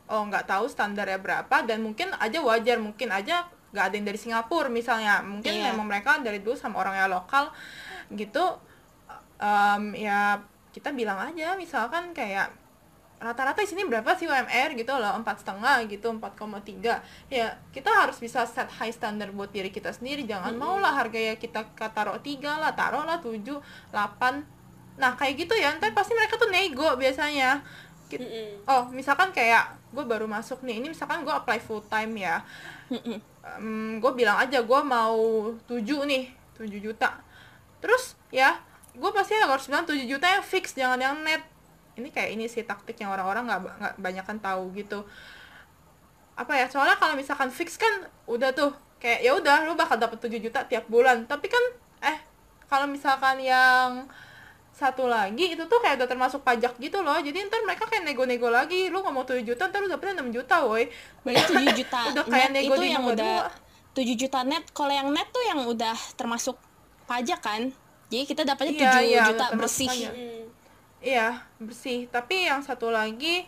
[0.06, 4.18] oh nggak tahu standarnya berapa dan mungkin aja wajar mungkin aja nggak ada yang dari
[4.18, 5.70] Singapura misalnya mungkin Iya.
[5.70, 7.48] memang mereka dari dulu sama orangnya lokal
[8.10, 8.58] gitu
[9.40, 10.36] Em, ya
[10.70, 12.52] kita bilang aja misalkan kayak
[13.20, 18.16] rata-rata di sini berapa sih UMR gitu loh empat setengah gitu 4,3 ya kita harus
[18.16, 20.24] bisa set high standard buat diri kita sendiri.
[20.24, 23.40] Jangan mau lah harganya kita taruh tiga lah taruh lah 7,
[23.92, 27.64] 8 nah kayak gitu ya ntar pasti mereka tuh nego biasanya.
[28.10, 28.66] Mm-mm.
[28.66, 32.44] oh misalkan kayak gue baru masuk nih ini misalkan gue apply full time ya.
[34.00, 35.76] Gue bilang aja gue mau 7
[36.08, 36.24] nih
[36.56, 37.20] 7 juta.
[37.80, 38.60] Terus ya
[39.00, 41.42] gue pasti harus bilang 7 juta yang fix jangan yang net
[41.96, 45.02] ini kayak ini sih taktik yang orang-orang nggak nggak banyak kan tahu gitu
[46.36, 50.20] apa ya soalnya kalau misalkan fix kan udah tuh kayak ya udah lu bakal dapet
[50.20, 51.64] 7 juta tiap bulan tapi kan
[52.04, 52.20] eh
[52.68, 54.06] kalau misalkan yang
[54.70, 58.48] satu lagi itu tuh kayak udah termasuk pajak gitu loh jadi ntar mereka kayak nego-nego
[58.48, 60.88] lagi lu nggak mau 7 juta ntar lu dapetnya 6 juta woi
[61.20, 63.48] Berarti 7 juta Udah kayak net nego itu yang udah dua.
[63.90, 64.64] 7 juta net.
[64.70, 66.56] Kalau yang net tuh yang udah termasuk
[67.10, 67.74] pajak kan?
[68.10, 69.88] Jadi kita dapatnya 7 Iya, iya, juta udah termasuk bersih.
[69.88, 70.14] pajak.
[70.18, 70.44] Mm.
[71.00, 71.28] Iya,
[71.62, 72.00] bersih.
[72.10, 73.46] Tapi yang satu lagi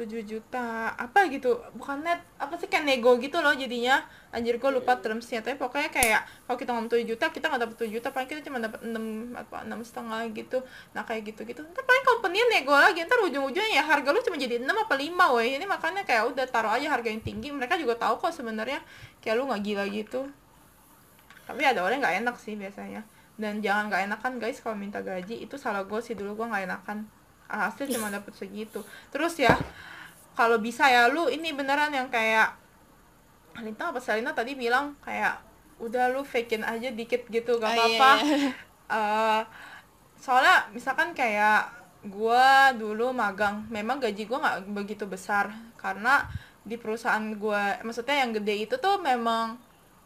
[0.00, 0.96] 7 juta.
[0.96, 1.60] Apa gitu?
[1.76, 4.00] Bukan net apa sih kayak nego gitu loh jadinya.
[4.32, 5.44] Anjir gue lupa termsnya.
[5.44, 8.08] Tapi pokoknya kayak kalau kita ngomong 7 juta kita nggak dapet 7 juta.
[8.08, 8.96] Paling kita cuma dapat 6
[9.36, 10.64] apa enam setengah gitu.
[10.96, 13.04] Nah kayak gitu gitu ntar paling company nego lagi.
[13.04, 15.60] Ntar ujung-ujungnya ya harga lu cuma jadi 6 apa 5 woi.
[15.60, 17.52] Ini makanya kayak udah taruh aja harga yang tinggi.
[17.52, 18.80] Mereka juga tahu kok sebenarnya.
[19.20, 20.24] Kayak lu nggak gila gitu.
[21.44, 23.04] Tapi ada orang yang nggak enak sih biasanya
[23.40, 25.40] dan jangan nggak enakan guys kalau minta gaji.
[25.40, 26.98] Itu salah gue sih dulu gue nggak enakan.
[27.48, 28.84] Hasil cuma dapet segitu.
[29.08, 29.56] Terus ya
[30.36, 32.54] kalau bisa ya lu ini beneran yang kayak
[33.50, 35.42] Alina apa Salina tadi bilang kayak
[35.82, 38.10] udah lu fakein aja dikit gitu gak Oh, apa-apa.
[38.22, 38.52] iya, iya.
[38.90, 39.42] Eh,
[40.18, 41.70] soalnya misalkan kayak
[42.04, 45.46] gua dulu magang memang gaji gua nggak begitu besar.
[45.78, 46.26] Karena
[46.66, 49.54] di perusahaan gua maksudnya yang gede itu tuh memang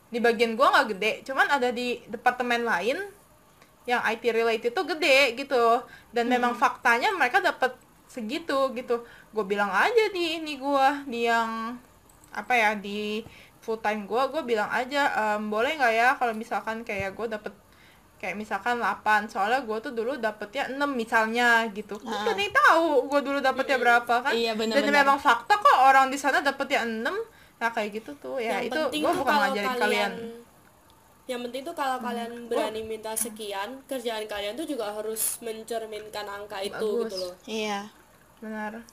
[0.09, 1.13] di bagian gua nggak gede.
[1.25, 3.01] Cuman ada di departemen lain
[3.85, 5.81] yang IT related tuh gede gitu.
[6.11, 7.77] Dan memang faktanya mereka dapat
[8.07, 9.03] segitu gitu.
[9.31, 11.77] Gue bilang aja di ini gua di yang
[12.31, 13.23] apa ya di
[13.59, 17.55] full time gua gue bilang aja "Em, boleh nggak ya kalau misalkan kayak gue dapet
[18.15, 21.97] kayak misalkan 8 soalnya gue tuh dulu dapetnya 6 misalnya gitu.
[21.97, 22.25] Gue Ah.
[22.25, 24.33] kan yang tahu gue dulu dapetnya berapa kan?
[24.33, 24.95] Iya, dan bener-bener.
[25.05, 27.13] memang fakta kok orang di sana dapetnya 6
[27.55, 28.37] nah kayak gitu tuh.
[28.41, 30.13] Ya yang itu gue bukan ngajarin kalian, kalian
[31.25, 36.61] yang penting tuh kalau kalian berani minta sekian kerjaan kalian tuh juga harus mencerminkan angka
[36.61, 37.09] itu Bagus.
[37.09, 37.35] gitu loh.
[37.49, 37.81] Iya.
[38.45, 38.85] benar.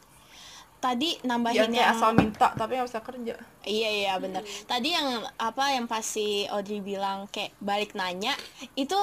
[0.82, 3.36] Tadi nambahin kayak yang asal minta tapi nggak usah kerja.
[3.68, 4.48] Iya iya benar.
[4.64, 8.34] Tadi yang apa yang pasti Audrey bilang kayak balik nanya
[8.80, 8.98] itu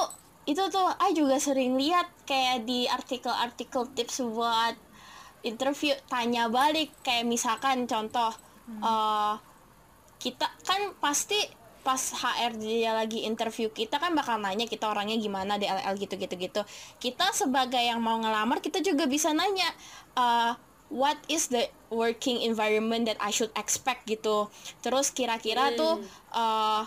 [0.49, 4.73] itu tuh ah juga sering lihat kayak di artikel-artikel tips buat
[5.45, 6.97] interview tanya balik.
[7.05, 8.33] Kayak misalkan contoh
[8.73, 9.35] eh,
[10.19, 11.39] kita kan pasti
[11.89, 16.37] pas HR dia lagi interview kita kan bakal nanya kita orangnya gimana DLL gitu gitu
[16.37, 16.61] gitu
[17.01, 19.73] kita sebagai yang mau ngelamar kita juga bisa nanya
[20.21, 20.53] eh,
[20.93, 24.05] what is the working environment that I should expect?
[24.09, 24.49] gitu.
[24.81, 26.01] Terus kira-kira tuh
[26.33, 26.83] eh,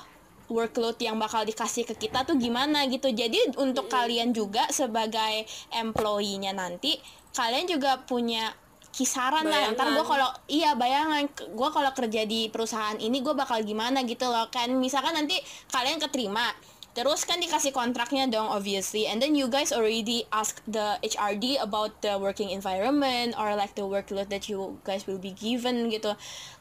[0.52, 3.08] workload yang bakal dikasih ke kita tuh gimana gitu.
[3.14, 7.00] Jadi untuk kalian juga sebagai employee-nya nanti
[7.32, 8.52] kalian juga punya
[8.92, 9.72] kisaran lah.
[9.74, 10.12] Ntar gue Bayangan.
[10.12, 11.24] kalau iya bayangan.
[11.56, 14.48] Gue kalau kerja di perusahaan ini gue bakal gimana gitu loh.
[14.52, 15.40] Kan misalkan nanti
[15.72, 16.52] kalian keterima
[16.92, 19.08] terus kan dikasih kontraknya dong obviously.
[19.08, 23.88] And then you guys already ask the HRD about the working environment or like the
[23.88, 26.12] workload that you guys will be given gitu.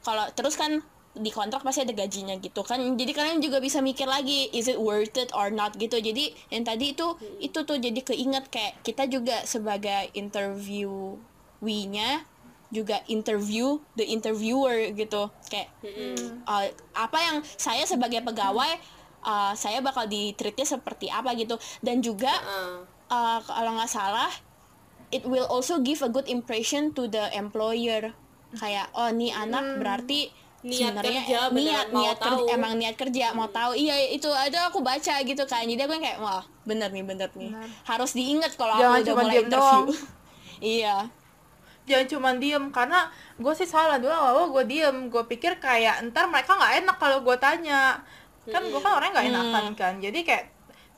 [0.07, 2.79] Kalau terus kan di kontrak pasti ada gajinya gitu kan.
[2.79, 5.99] Jadi kalian juga bisa mikir lagi is it worth it or not gitu.
[5.99, 10.15] Jadi yang tadi itu itu tuh jadi keinget kayak kita juga sebagai
[11.61, 12.25] interviewee-nya
[12.71, 15.29] juga interview the interviewer gitu.
[15.51, 15.69] Kayak
[16.47, 18.79] uh, apa yang saya sebagai pegawai
[19.27, 21.61] uh, saya bakal ditreatnya seperti apa gitu.
[21.85, 22.33] Dan juga
[23.11, 24.31] Ah, uh, kalau nggak salah
[25.11, 28.15] it will also give a good impression to the employer.
[28.55, 30.31] Kayak oh nih anak berarti
[30.61, 32.45] Niat sebenarnya kerja, niat mau niat kerja tahu.
[32.45, 32.57] Hmm.
[32.61, 33.73] emang niat kerja mau tahu.
[33.81, 35.65] Iya itu ada aku baca gitu kan.
[35.65, 37.51] Jadi aku kayak wah bener nih bener nih.
[37.89, 39.89] Harus diingat kalau aku udah mulai interview.
[40.79, 41.09] iya
[41.85, 42.65] jangan cuma diem.
[42.69, 45.09] Karena gue sih salah dulu awal gue diem.
[45.09, 48.01] Gue pikir kayak ntar mereka nggak enak kalau gue tanya.
[48.43, 49.95] Kan gue kan orangnya nggak enakan kan.
[49.97, 50.47] Jadi kayak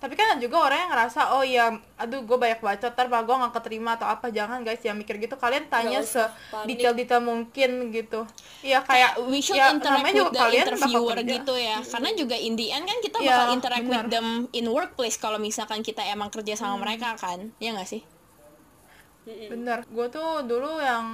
[0.02, 3.22] tapi kan ada juga orang yang ngerasa oh iya aduh gue banyak baca ntar gue
[3.38, 4.34] gak keterima atau apa.
[4.34, 5.38] Jangan guys jangan mikir gitu.
[5.38, 6.66] Kalian tanya Nggak se usah panik.
[6.74, 8.20] detail-detail mungkin gitu.
[8.66, 11.78] Iya kayak we should ya, interact with juga the kalian interviewer gitu ya.
[11.86, 14.10] Karena juga in the end kan kita Iya, bakal interact with benar.
[14.10, 16.82] them in workplace kalau misalkan kita emang kerja sama Hmm.
[16.82, 17.54] mereka kan.
[17.56, 18.02] Ya nggak sih
[19.50, 21.06] Bener, gue tuh dulu yang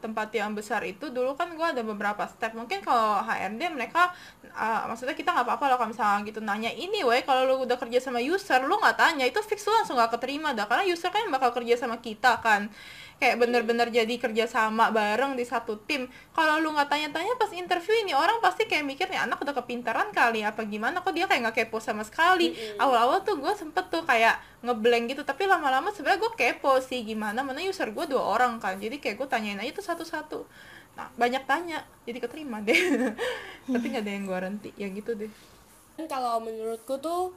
[0.00, 2.54] tempat yang besar itu dulu kan gue ada beberapa step.
[2.56, 4.14] Mungkin kalau HRD mereka
[4.56, 7.76] uh, maksudnya kita nggak apa-apa loh kalau misalnya gitu nanya ini weh kalau lu udah
[7.76, 10.64] kerja sama user lu nggak tanya itu fix lu langsung nggak keterima dah.
[10.70, 12.70] Karena user kan bakal kerja sama kita kan
[13.22, 16.10] kayak bener-bener jadi kerja sama bareng di satu tim.
[16.34, 20.10] Kalau lu nggak tanya-tanya pas interview ini orang pasti kayak mikir nih anak udah kepintaran
[20.10, 20.98] kali apa gimana?
[21.06, 22.50] Kok dia kayak nggak kepo sama sekali.
[22.82, 27.46] Awal-awal tuh gue sempet tuh kayak ngeblank gitu tapi lama-lama sebenarnya gue kepo sih gimana?
[27.46, 30.42] Mana user gue dua orang kan jadi kayak gue tanyain aja tuh satu-satu.
[30.98, 32.74] Nah banyak tanya jadi keterima deh.
[33.70, 35.30] Tapi nggak ada yang garanti ya gitu deh.
[36.10, 37.30] Kalau menurutku tuh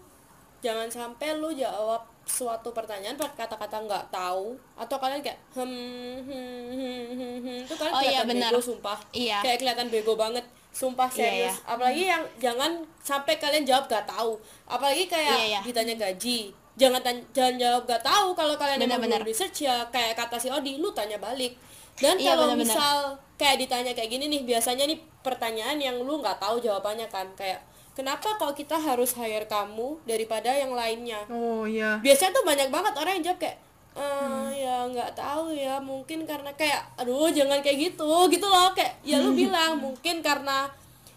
[0.65, 6.57] jangan sampai lu jawab suatu pertanyaan pakai kata-kata nggak tahu atau kalian kayak hmm hmm
[6.67, 8.49] hmm hmm, hmm itu kalian Oh iya, kelihatan benar.
[8.49, 9.37] bego sumpah Iya.
[9.39, 11.69] kayak kelihatan bego banget sumpah Iya, serius iya.
[11.69, 15.59] apalagi yang jangan sampai kalian jawab gak tahu apalagi kayak Iya, iya.
[15.61, 16.39] ditanya gaji
[16.75, 19.21] jangan tan- jangan jawab gak tahu kalau kalian emang Benar-benar.
[19.21, 21.55] belum research ya kayak kata si Odi lu tanya balik
[21.95, 22.95] dan Iya, kalau misal
[23.35, 27.61] kayak ditanya kayak gini nih biasanya nih pertanyaan yang lu nggak tahu jawabannya kan kayak
[27.95, 31.23] kenapa kalau kita harus hire kamu daripada yang lainnya?
[31.31, 31.97] Oh iya.
[32.03, 33.57] Biasanya tuh banyak banget orang yang jawab kayak
[33.95, 38.99] eh ya nggak tahu ya mungkin karena kayak aduh jangan kayak gitu gitu loh kayak
[39.07, 40.67] ya lu bilang mungkin karena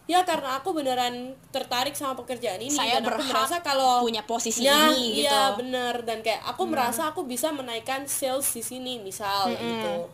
[0.06, 4.22] ya karena aku beneran tertarik sama pekerjaan ini Saya dan aku berhak merasa kalau punya
[4.22, 5.26] posisi Nah, ini gitu.
[5.26, 6.06] iya bener.
[6.06, 10.06] Dan kayak aku merasa aku bisa menaikkan sales di sini misal gitu.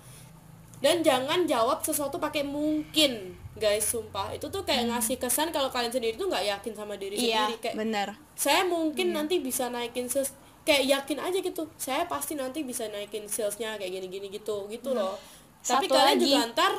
[0.80, 4.36] Dan jangan jawab sesuatu pakai mungkin guys sumpah.
[4.36, 7.56] Itu tuh kayak ngasih kesan kalau kalian sendiri tuh nggak yakin sama diri iya sendiri.
[7.64, 8.08] Kayak bener.
[8.36, 11.64] saya mungkin nanti bisa naikin sales kayak yakin aja gitu.
[11.76, 15.16] Saya pasti nanti bisa naikin salesnya kayak gini-gini gitu gitu loh.
[15.64, 16.24] Tapi Satu kalian lagi.
[16.28, 16.72] juga ntar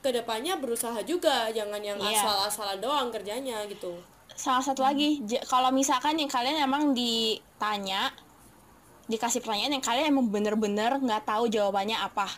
[0.00, 2.22] ke depannya berusaha juga jangan yang Iya.
[2.22, 3.98] asal-asalan doang kerjanya gitu.
[4.32, 8.08] Salah satu lagi kalau misalkan yang kalian emang ditanya
[9.06, 12.30] dikasih pertanyaan yang kalian emang bener-bener nggak tahu jawabannya apa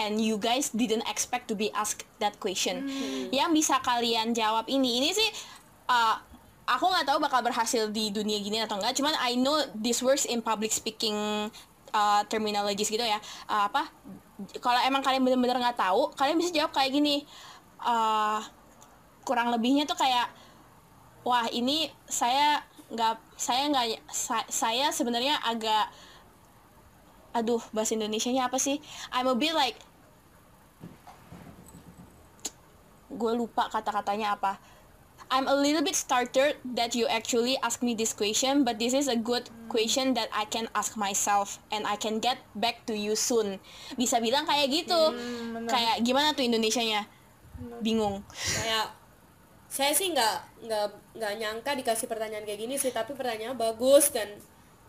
[0.00, 2.88] and you guys didn't expect to be asked that question.
[3.28, 5.04] Yang bisa kalian jawab ini.
[5.04, 5.30] Ini sih
[5.92, 6.16] uh,
[6.64, 10.24] aku nggak tahu bakal berhasil di dunia gini atau enggak cuman I know this works
[10.24, 11.14] in public speaking
[11.92, 13.20] uh, terminologies gitu ya.
[13.44, 13.92] Uh, apa?
[14.64, 17.28] Kalau emang kalian bener-bener nggak tahu kalian bisa jawab kayak gini.
[17.80, 18.40] Uh,
[19.28, 20.32] kurang lebihnya tuh kayak
[21.28, 25.92] wah ini saya nggak saya nggak sa- saya sebenarnya agak
[27.30, 28.82] aduh bahasa Indonesia nya apa sih?
[29.14, 29.78] I'm a bit like
[33.10, 34.56] gue lupa kata-katanya apa
[35.30, 39.06] I'm a little bit startled that you actually ask me this question, but this is
[39.06, 43.14] a good question that I can ask myself and I can get back to you
[43.14, 43.62] soon.
[43.94, 44.98] Bisa bilang kayak gitu.
[45.70, 47.06] kayak gimana tuh Indonesianya?
[47.78, 48.26] Bingung.
[48.32, 48.90] kayak
[49.70, 54.26] saya sih nggak nggak nggak nyangka dikasih pertanyaan kayak gini sih tapi pertanyaan bagus dan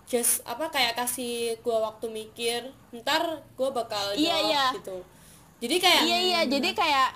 [0.09, 2.65] just apa kayak kasih gua waktu mikir
[3.05, 4.65] ntar gua bakal jawab Iya, iya.
[4.73, 5.05] gitu
[5.61, 7.09] jadi kayak Iya iya, jadi kayak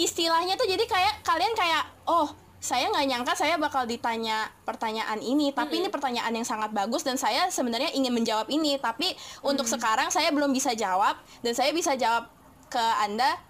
[0.00, 5.48] istilahnya tuh jadi kayak kalian kayak oh saya nggak nyangka saya bakal ditanya pertanyaan ini,
[5.48, 10.12] tapi ini pertanyaan yang sangat bagus dan saya sebenarnya ingin menjawab ini, tapi untuk sekarang
[10.12, 12.28] saya belum bisa jawab dan saya bisa jawab
[12.68, 13.40] ke anda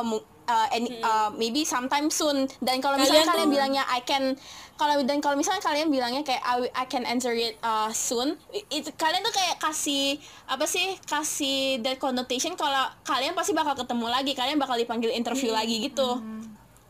[0.00, 2.48] mu- uh, any- uh, maybe sometime soon.
[2.64, 4.32] Dan kalau misalnya Kalian kalian bilangnya I can
[4.74, 8.34] kalau dan kalau misalnya kalian bilangnya kayak I, I can answer it uh, soon,
[8.68, 14.06] itu kalian tuh kayak kasih apa sih kasih that connotation kalau kalian pasti bakal ketemu
[14.06, 16.18] lagi, kalian bakal dipanggil interview lagi gitu.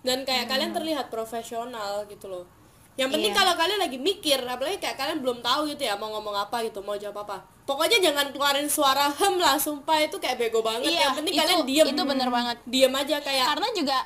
[0.04, 2.44] dan kayak kalian terlihat profesional gitu loh.
[2.94, 3.40] Yang penting Iya.
[3.40, 6.84] kalau kalian lagi mikir apalagi kayak kalian belum tahu gitu ya mau ngomong apa gitu
[6.84, 7.40] mau jawab apa.
[7.64, 10.92] Pokoknya jangan keluarin suara hem lah sumpah itu kayak bego banget.
[10.92, 11.86] Iya, yang penting itu- kalian diem.
[11.90, 12.56] itu bener banget.
[12.68, 13.98] diem aja kayak Karena juga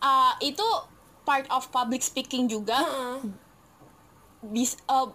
[0.00, 0.68] uh, itu
[1.26, 3.18] part of public speaking juga Heeh.
[4.46, 5.10] bis uh,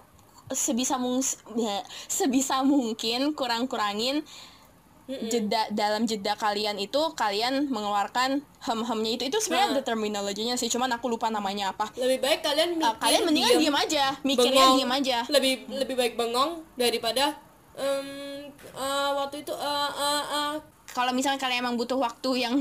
[0.51, 1.23] sebisa mung
[2.11, 4.27] sebisa mungkin kurang-kurangin
[5.11, 9.23] jeda dalam jeda kalian itu kalian mengeluarkan hem-hemnya itu.
[9.27, 11.91] Itu sebenarnya ada terminologinya sih cuman aku lupa namanya apa.
[11.99, 14.77] Lebih baik kalian mikir Uh, kalian mendingan diem, diem aja mikirnya bengong.
[14.79, 15.17] diem aja.
[15.27, 17.35] Lebih lebih baik bengong daripada
[17.75, 20.53] em, eh, waktu itu eh, eh, eh,
[20.91, 22.55] kalau misalnya kalian emang butuh waktu yang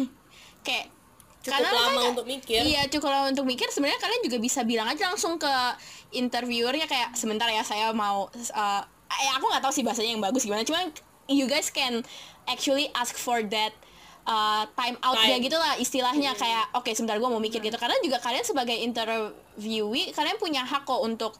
[0.67, 0.91] kayak
[1.41, 3.67] cukup karena lama kan- untuk mikir Iya, cukup lama untuk mikir.
[3.67, 5.49] Sebenarnya kalian juga bisa bilang aja langsung ke
[6.11, 10.43] interviewernya kayak sebentar ya saya mau uh, eh aku nggak tahu sih bahasanya yang bagus
[10.43, 10.63] gimana.
[10.63, 10.93] Cuman
[11.27, 12.05] you guys can
[12.45, 13.73] actually ask for that
[14.25, 15.43] uh, time out-nya Time.
[15.43, 20.11] gitu lah istilahnya kayak oke sebentar gue mau mikir gitu karena juga kalian sebagai interviewee
[20.11, 21.33] kalian punya hak kok untuk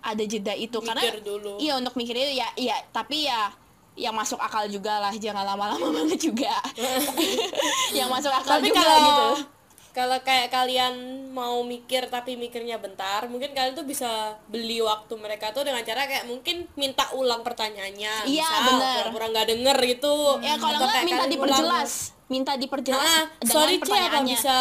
[0.00, 1.56] ada jeda itu karena Mikir dulu.
[1.56, 3.48] iya untuk mikir itu ya iya tapi ya
[3.94, 6.54] yang masuk akal juga lah jangan lama-lama banget juga.
[7.98, 9.28] Yang masuk akal tapi juga kalau gitu.
[9.94, 10.94] kalau kayak kalian
[11.30, 16.10] mau mikir tapi mikirnya bentar mungkin kalian tuh bisa beli waktu mereka tuh dengan cara
[16.10, 18.26] kayak mungkin minta ulang pertanyaannya.
[18.26, 19.06] Iya, bener.
[19.06, 20.14] pura-pura nggak denger gitu.
[20.42, 21.92] Ya kalau Atau enggak kayak minta diperjelas.
[22.26, 24.26] Minta ulang, diperjelas ah, dengan sorry Ci, apa pertanyaannya.
[24.34, 24.56] bisa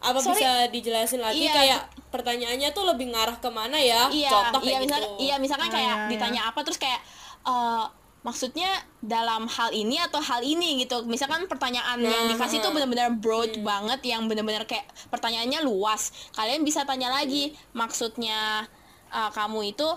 [0.00, 0.40] apa Sorry.
[0.40, 1.44] bisa dijelasin lagi?
[1.44, 1.52] Iya.
[1.52, 4.08] kayak pertanyaannya tuh lebih ngarah ke mana ya?
[4.08, 5.08] Iya contoh iya kayak misal, gitu.
[5.20, 6.10] iya misalkan kayak iya, iya.
[6.10, 7.00] ditanya apa terus kayak
[7.44, 7.84] eh,
[8.20, 8.68] maksudnya
[9.00, 11.02] dalam hal ini atau hal ini gitu.
[11.04, 12.76] Misalkan pertanyaan yang Nah, dikasih tuh ha.
[12.76, 13.64] benar-benar broad Hmm.
[13.64, 16.12] banget yang benar-benar kayak pertanyaannya luas.
[16.30, 18.68] Kalian bisa tanya lagi maksudnya
[19.08, 19.88] eh, kamu itu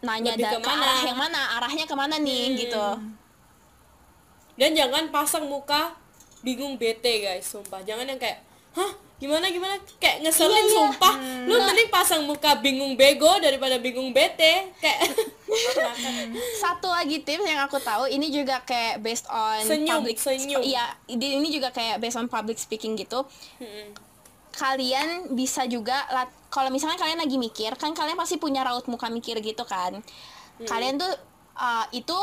[0.00, 1.54] nanya Lebih da- ke arah yang mana?
[1.54, 2.56] Arahnya ke mana nih Hmm.
[2.58, 2.86] gitu.
[4.54, 5.94] Dan jangan pasang muka
[6.40, 7.82] bingung bete guys sumpah.
[7.82, 8.42] Jangan yang kayak
[8.72, 8.90] hah
[9.24, 9.74] gimana gimana?
[9.96, 10.74] Kayak ngeselin Iya, iya.
[10.76, 11.14] sumpah.
[11.48, 14.68] Lu mending pasang muka bingung bego daripada bingung bete.
[14.76, 15.00] Kayak
[16.58, 20.60] satu lagi tips yang aku tahu ini juga kayak based on Senyum, public senyum.
[20.60, 23.24] iya ini juga kayak based on public speaking gitu.
[23.58, 23.96] Mm-mm.
[24.54, 26.06] kalian bisa juga
[26.46, 29.98] kalau misalnya kalian lagi mikir kan kalian pasti punya raut muka mikir gitu kan.
[30.62, 31.10] Kalian tuh
[31.58, 32.14] uh, itu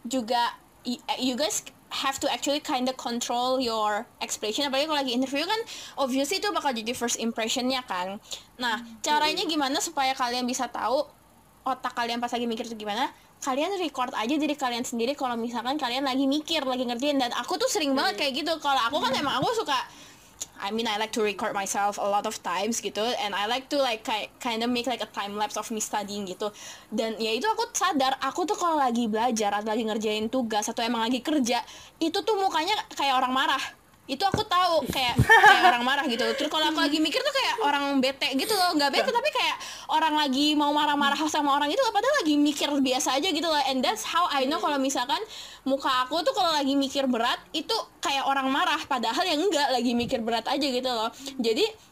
[0.00, 1.60] juga y- you guys
[1.90, 4.66] have to actually kind of control your expression.
[4.66, 5.60] Apalagi kalau lagi interview kan
[5.98, 8.22] obviously itu bakal jadi first impressionnya kan.
[8.56, 11.06] Nah caranya gimana supaya kalian bisa tahu
[11.66, 13.10] otak kalian pas lagi mikir itu gimana?
[13.40, 17.56] Kalian record aja diri kalian sendiri kalau misalkan kalian lagi mikir lagi ngerjain dan aku
[17.56, 18.52] tuh sering banget kayak gitu.
[18.60, 19.76] Kalau aku kan emang aku suka
[20.60, 23.00] I mean I like to record myself a lot of times gitu.
[23.24, 25.80] And I like to like ki- kind of make like a time lapse of me
[25.80, 26.52] studying gitu.
[26.92, 30.84] Dan ya itu aku sadar aku tuh kalau lagi belajar atau lagi ngerjain tugas atau
[30.84, 31.64] emang lagi kerja
[32.00, 33.62] itu tuh mukanya kayak orang marah
[34.10, 35.14] itu aku tahu kayak
[35.48, 36.26] kayak orang marah gitu.
[36.34, 38.74] Terus kalau aku lagi mikir tuh kayak orang bete gitu loh.
[38.74, 39.56] Nggak bete tapi kayak
[39.94, 43.62] orang lagi mau marah-marah sama orang itu padahal lagi mikir biasa aja gitu loh.
[43.70, 45.22] And that's how I know kalau misalkan
[45.62, 48.82] muka aku tuh kalau lagi mikir berat itu kayak orang marah.
[48.90, 51.14] Padahal yang enggak lagi mikir berat aja gitu loh.
[51.38, 51.90] Jadi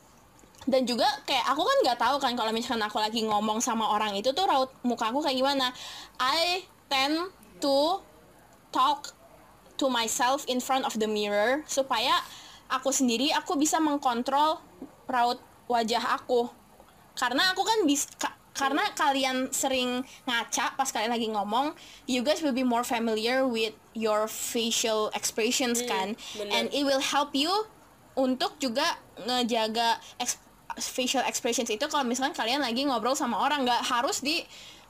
[0.68, 4.12] dan juga kayak aku kan nggak tahu kan kalau misalkan aku lagi ngomong sama orang
[4.12, 5.72] itu tuh raut muka aku kayak gimana.
[6.20, 7.32] I tend
[7.64, 8.04] to
[8.68, 9.17] talk
[9.78, 12.20] to myself in front of the mirror supaya
[12.68, 14.60] aku sendiri aku bisa mengkontrol
[15.08, 16.50] raut wajah aku.
[17.16, 18.10] Karena aku kan bisa
[18.58, 21.78] karena kalian sering ngaca pas kalian lagi ngomong
[22.10, 26.18] you guys will be more familiar with your facial expressions kan.
[26.34, 26.50] bener.
[26.50, 27.50] and it will help you
[28.18, 30.02] untuk juga ngejaga
[30.78, 33.66] facial expressions itu kalau misalkan kalian lagi ngobrol sama orang.
[33.66, 34.42] Nggak harus di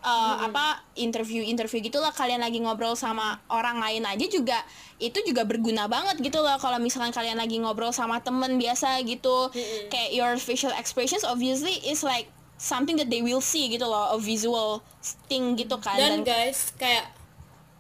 [0.03, 4.59] uh, apa interview interview gitulah kalian lagi ngobrol sama orang lain aja juga
[4.99, 6.59] itu juga berguna banget gitu loh.
[6.59, 9.51] Kalau misalkan kalian lagi ngobrol sama temen biasa gitu.
[9.91, 12.27] Kayak your facial expressions obviously is like
[12.59, 14.15] something that they will see gitu loh.
[14.15, 14.83] A visual
[15.31, 15.99] thing gitu kan.
[15.99, 17.15] Dan guys kayak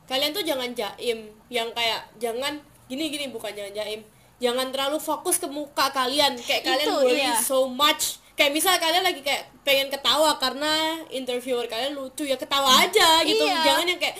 [0.06, 4.00] kalian tuh jangan jaim yang kayak jangan gini gini bukan jangan jaim.
[4.38, 6.38] Jangan terlalu fokus ke muka kalian.
[6.38, 7.34] Kayak kalian Itu, worry iya.
[7.42, 12.86] so much kayak misal kalian lagi kayak pengen ketawa karena interviewer kalian lucu ya ketawa
[12.86, 13.42] aja gitu.
[13.42, 13.66] Iya.
[13.66, 14.16] jangan yang kayak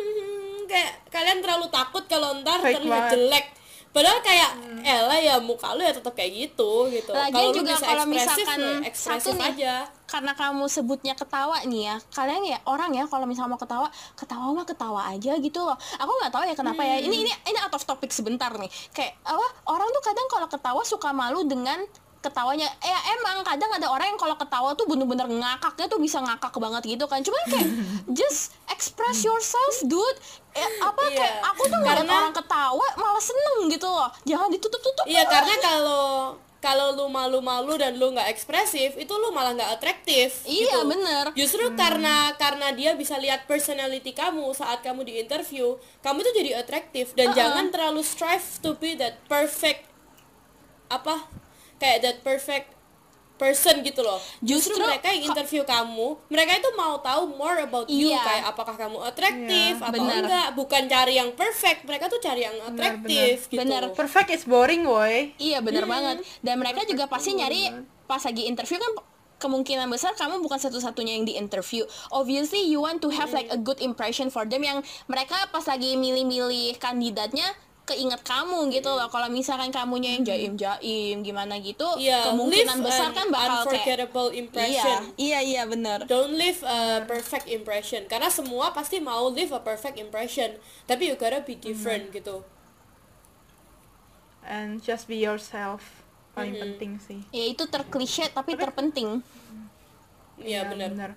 [0.72, 3.14] kayak kalian terlalu takut kalau ntar Fake terlihat banget.
[3.20, 3.46] jelek.
[3.92, 4.50] Padahal kayak
[4.88, 7.12] elah ya muka lu ya tetap kayak gitu gitu.
[7.12, 9.74] Kalau lu juga bisa kalau ekspresif misalkan satu ekspresif nih, aja.
[10.08, 14.48] karena kamu sebutnya ketawa nih ya kalian ya orang ya kalau misalnya mau ketawa ketawa
[14.56, 15.76] mah ketawa aja gitu loh.
[15.76, 17.04] Aku nggak tahu ya kenapa ya.
[17.04, 18.72] Ini ini ini out of topic sebentar nih.
[18.96, 21.84] Kayak apa orang tuh kadang kalau ketawa suka malu dengan
[22.22, 26.54] ketawanya eh emang kadang ada orang yang kalau ketawa tuh bener-bener ngakaknya tuh bisa ngakak
[26.54, 27.68] banget gitu kan cuman kayak
[28.18, 30.18] just express yourself dude
[30.52, 31.18] eh, apa Iya.
[31.18, 35.54] kayak aku tuh ngeliat Karena- orang ketawa malah seneng gitu loh jangan ditutup-tutup Iya karena
[35.58, 36.06] kalau
[36.62, 40.86] kalau lu malu-malu dan lu nggak ekspresif itu lu malah nggak atraktif Iya, gitu.
[40.86, 41.24] bener.
[41.34, 46.62] justru karena karena dia bisa lihat personality kamu saat kamu di interview kamu tuh jadi
[46.62, 47.36] atraktif dan Uh-uh.
[47.36, 49.90] jangan terlalu strive to be that perfect
[50.86, 51.26] apa
[51.82, 52.70] kayak that perfect
[53.34, 54.22] person gitu loh.
[54.38, 58.22] Justru, Justru mereka yang interview kamu mereka itu mau tahu more about you Iya.
[58.22, 60.22] kayak apakah kamu atraktif Iya, atau bener.
[60.22, 60.48] enggak.
[60.54, 63.90] Bukan cari yang perfect mereka tuh cari yang atraktif gitu Bener.
[63.90, 65.34] Perfect is boring, woy.
[65.42, 66.22] Iya bener banget.
[66.38, 67.74] Dan mereka juga pasti nyari
[68.06, 68.92] Pas lagi interview kan
[69.42, 71.82] Kemungkinan besar kamu bukan satu-satunya yang di interview.
[72.14, 75.98] Obviously you want to have like a good impression for them Yang mereka pas lagi
[75.98, 77.50] milih-milih kandidatnya
[77.82, 83.14] Keinget kamu gitu loh Kalau misalkan kamunya yang jaim-jaim Gimana gitu Iya, Kemungkinan besar an
[83.18, 85.00] kan bakal kayak unforgettable impression.
[85.18, 89.58] Iya, iya, iya bener Don't leave a perfect impression karena semua pasti mau leave a
[89.58, 90.54] perfect impression.
[90.86, 92.46] Tapi you gotta be different gitu.
[94.46, 96.02] And just be yourself.
[96.38, 97.20] Paling penting sih.
[97.34, 99.20] Ya itu terklise tapi terpenting
[100.40, 100.90] Iya benar.
[100.94, 101.10] benar.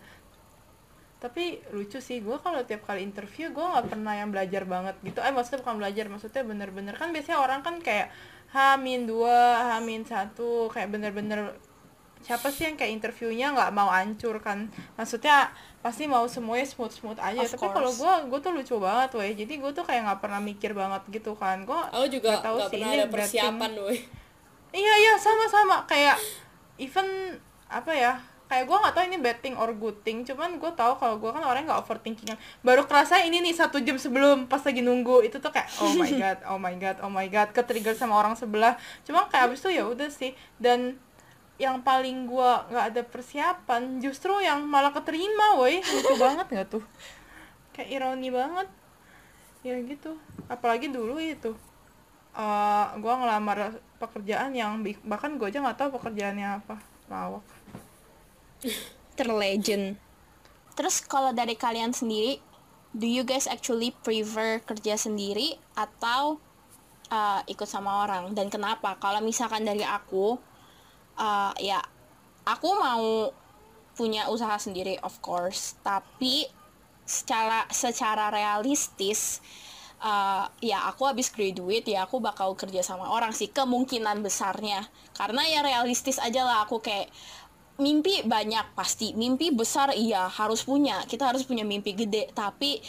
[1.25, 5.17] Tapi lucu sih gue kalau tiap kali interview gue nggak pernah yang belajar banget gitu.
[5.25, 6.93] Eh maksudnya bukan belajar maksudnya bener-bener.
[6.93, 8.13] Kan biasanya orang kan kayak
[8.53, 11.57] hamin dua hamin satu kayak bener-bener
[12.21, 14.69] siapa sih yang kayak interviewnya nggak mau hancur kan?
[15.01, 15.49] Maksudnya
[15.81, 17.41] pasti mau semuanya smooth smooth aja.
[17.41, 19.33] Of tapi kalau gue gue tuh lucu banget weh.
[19.33, 21.65] Jadi gue tuh kayak nggak pernah mikir banget gitu kan.
[21.65, 23.97] Gue aku juga nggak tahu nggak sih ini ada persiapan woi
[24.77, 25.89] Iya iya sama-sama.
[25.89, 26.21] Kayak
[26.77, 28.13] even apa ya
[28.55, 31.27] kayak gue nggak tahu ini bad thing or good thing cuman gue tahu kalau gue
[31.27, 35.43] kan orangnya nggak overthinking baru kerasa ini nih satu jam sebelum pas lagi nunggu itu
[35.43, 38.37] tuh kayak oh my god oh my god oh my god ke trigger sama orang
[38.37, 38.77] sebelah.
[39.03, 40.31] Cuma kayak abis itu ya udah sih.
[40.61, 40.99] Dan
[41.55, 45.81] yang paling gue nggak ada persiapan justru yang malah keterima woi.
[45.81, 46.83] Lucu banget nggak tuh?
[47.73, 48.67] Kayak ironi banget.
[49.65, 50.15] Ya gitu.
[50.47, 51.55] Apalagi dulu itu
[52.35, 56.75] eh gue ngelamar pekerjaan yang bahkan gue aja nggak tahu pekerjaannya apa
[57.07, 57.54] lawak
[59.17, 59.97] terlegend.
[60.75, 62.43] Terus kalau dari kalian sendiri
[62.95, 66.39] do you guys actually prefer kerja sendiri atau
[67.11, 68.31] uh, ikut sama orang?
[68.31, 68.95] Dan kenapa?
[68.99, 70.39] Kalau misalkan dari aku
[71.19, 71.83] uh, ya
[72.47, 73.31] aku mau
[73.95, 75.75] punya usaha sendiri of course.
[75.83, 76.47] Tapi
[77.05, 79.43] secara secara realistis
[80.01, 84.87] uh, ya aku habis graduate ya aku bakal kerja sama orang sih kemungkinan besarnya.
[85.15, 87.11] Karena ya realistis aja lah aku kayak
[87.77, 89.11] mimpi banyak pasti.
[89.15, 91.03] Mimpi besar iya harus punya.
[91.07, 92.31] Kita harus punya mimpi gede.
[92.31, 92.79] Tapi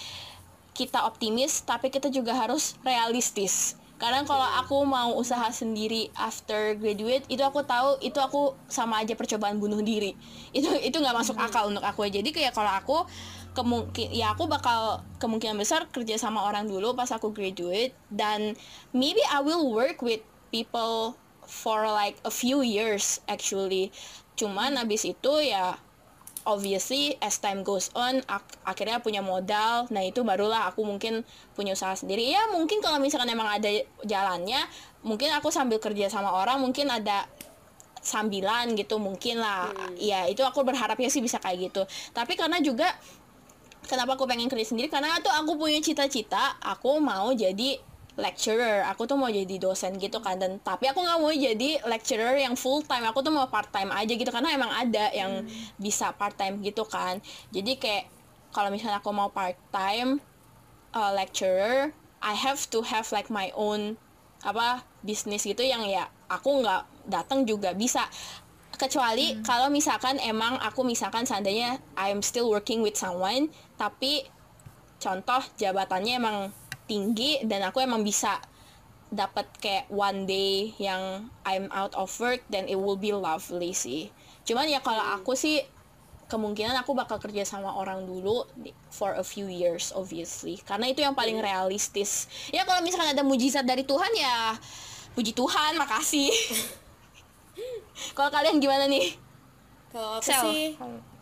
[0.76, 3.80] kita optimis tapi kita juga harus realistis.
[3.96, 9.16] Karena kalau aku mau usaha sendiri after graduate itu aku tahu itu aku sama aja
[9.16, 10.12] percobaan bunuh diri.
[10.56, 12.04] Itu itu nggak masuk akal untuk aku.
[12.04, 13.08] Jadi kayak kalau aku
[13.56, 17.96] kemungkin ya aku bakal kemungkinan besar kerja sama orang dulu pas aku graduate.
[18.12, 18.52] Dan
[18.92, 20.20] maybe I will work with
[20.52, 21.16] people
[21.48, 23.94] for like a few years actually
[24.36, 25.80] cuman abis itu ya
[26.46, 29.90] obviously as time goes on ak- akhirnya punya modal.
[29.90, 31.26] Nah itu barulah aku mungkin
[31.58, 32.22] punya usaha sendiri.
[32.22, 33.68] Ya mungkin kalau misalkan emang ada
[34.06, 34.62] jalannya
[35.02, 37.26] mungkin aku sambil kerja sama orang mungkin ada
[37.98, 39.74] sambilan gitu mungkin lah.
[39.98, 41.82] Ya itu aku berharapnya sih bisa kayak gitu.
[42.14, 42.94] Tapi karena juga
[43.90, 44.86] kenapa aku pengen kerja sendiri?
[44.86, 47.82] Karena tuh aku punya cita-cita aku mau jadi
[48.16, 48.82] lecturer.
[48.90, 52.56] Aku tuh mau jadi dosen gitu kan dan tapi aku nggak mau jadi lecturer yang
[52.56, 53.04] full time.
[53.12, 55.44] Aku tuh mau part time aja gitu karena emang ada yang
[55.76, 57.20] bisa part time gitu kan.
[57.52, 58.04] Jadi kayak
[58.50, 60.18] kalau misalnya aku mau part time
[60.96, 61.92] uh, lecturer
[62.24, 64.00] I have to have like my own
[64.40, 68.08] apa bisnis gitu yang ya aku nggak datang juga bisa.
[68.76, 73.48] Kecuali kalau misalkan emang aku misalkan seandainya I'm still working with someone
[73.80, 74.28] tapi
[75.00, 76.36] contoh jabatannya emang
[76.86, 78.38] tinggi dan aku emang bisa
[79.10, 84.10] dapat kayak one day yang I'm out of work then it will be lovely sih.
[84.46, 85.62] Cuman ya kalau aku sih
[86.26, 88.42] kemungkinan aku bakal kerja sama orang dulu
[88.90, 90.58] for a few years obviously.
[90.66, 92.26] Karena itu yang paling realistis.
[92.50, 94.58] Ya kalau misalkan ada mujizat dari Tuhan ya
[95.14, 96.30] puji Tuhan makasih.
[98.16, 99.16] Kalau kalian gimana nih
[99.96, 100.42] kalau aku Sel.
[100.44, 100.62] sih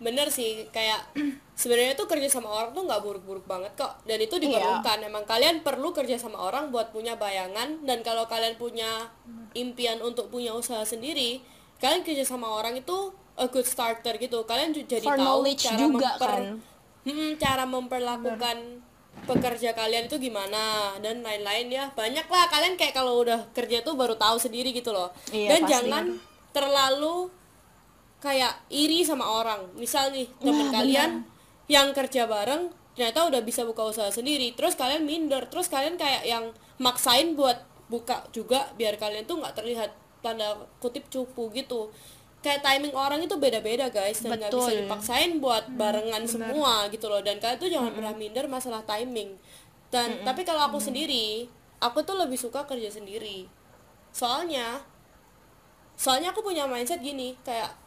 [0.03, 1.15] bener sih kayak
[1.63, 4.03] sebenarnya tuh kerja sama orang tuh nggak buruk-buruk banget kok.
[4.03, 4.99] Dan itu diperlukan.
[5.07, 7.87] Emang kalian perlu kerja sama orang buat punya bayangan.
[7.87, 9.15] Dan kalau kalian punya
[9.55, 11.55] impian untuk punya usaha sendiri
[11.85, 14.47] kalian kerja sama orang itu a good starter gitu.
[14.49, 16.43] Kalian jadi For tahu cara juga memper kan.
[17.05, 18.57] Mm, cara memperlakukan
[19.29, 21.85] pekerja kalian itu gimana dan lain-lain ya.
[21.93, 22.49] Banyak lah.
[22.49, 25.13] Kalian kayak kalau udah kerja tuh baru tahu sendiri gitu loh.
[25.29, 25.73] Iya, dan pasti.
[25.77, 26.05] jangan
[26.55, 27.29] terlalu
[28.25, 29.69] kayak iri sama orang.
[29.77, 31.11] Misal nih temen kalian
[31.69, 34.57] yang kerja bareng ternyata udah bisa buka usaha sendiri.
[34.57, 35.45] Terus kalian minder.
[35.53, 36.49] Terus kalian kayak yang
[36.81, 37.61] maksain buat
[37.93, 39.93] buka juga biar kalian tuh nggak terlihat
[40.25, 41.93] tanda kutip cupu gitu.
[42.41, 47.21] Kayak timing orang itu beda-beda guys dan nggak bisa dipaksain buat barengan semua gitu loh.
[47.21, 49.37] Dan kalian tuh jangan pernah minder masalah timing.
[49.93, 51.45] Dan tapi kalau aku sendiri
[51.85, 53.45] aku tuh lebih suka kerja sendiri.
[54.17, 54.81] Soalnya
[55.95, 57.84] soalnya aku punya mindset gini kayak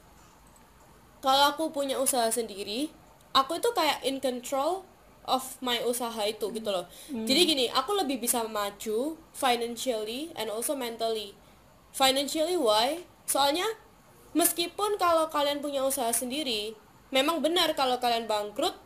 [1.28, 2.88] kalau aku punya usaha sendiri
[3.36, 4.88] aku itu kayak in control
[5.28, 6.88] of my usaha itu gitu loh.
[7.12, 11.36] Jadi gini aku lebih bisa maju financially and also mentally.
[11.92, 13.04] Financially why?
[13.28, 13.68] Soalnya
[14.32, 16.80] meskipun kalau kalian punya usaha sendiri
[17.12, 18.80] memang benar kalau kalian bangkrut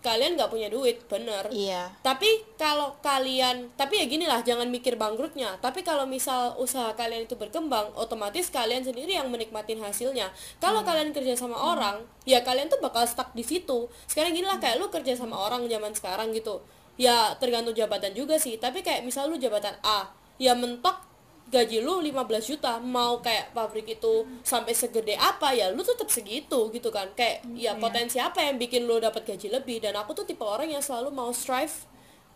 [0.00, 1.44] kalian nggak punya duit bener.
[1.52, 1.92] Iya.
[2.00, 5.60] Tapi kalau kalian tapi ya gini lah jangan mikir bangkrutnya.
[5.60, 10.32] Tapi kalau misal usaha kalian itu berkembang otomatis kalian sendiri yang menikmatin hasilnya.
[10.56, 13.92] Kalau kalian kerja sama orang ya kalian tuh bakal stuck di situ.
[14.08, 16.64] Sekarang gini lah kayak lu kerja sama orang zaman sekarang gitu.
[16.96, 20.08] Ya tergantung jabatan juga sih tapi kayak misal lu jabatan A
[20.40, 21.09] ya mentok
[21.50, 26.70] gaji lu 15 juta mau kayak pabrik itu sampai segede apa ya lu tetap segitu
[26.70, 27.10] gitu kan.
[27.18, 29.82] Kayak ya potensi apa yang bikin lu dapat gaji lebih.
[29.82, 31.90] Dan aku tuh tipe orang yang selalu mau strive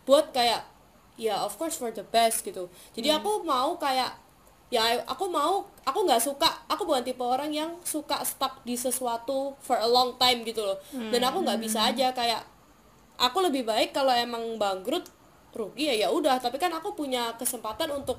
[0.04, 0.66] buat kayak
[1.14, 2.66] ya of course for the best gitu.
[2.92, 4.18] Jadi aku mau kayak
[4.74, 9.54] ya aku mau aku nggak suka aku bukan tipe orang yang suka stuck di sesuatu
[9.62, 10.78] for a long time gitu loh.
[10.90, 12.42] Dan aku nggak bisa aja kayak
[13.14, 15.06] aku lebih baik kalau emang bangkrut
[15.54, 16.42] rugi ya ya udah.
[16.42, 18.18] Tapi kan aku punya kesempatan untuk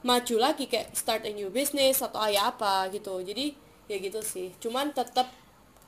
[0.00, 3.20] maju lagi kayak start a new business atau ya apa gitu.
[3.20, 3.52] Jadi
[3.90, 4.54] ya gitu sih.
[4.62, 5.28] Cuman tetap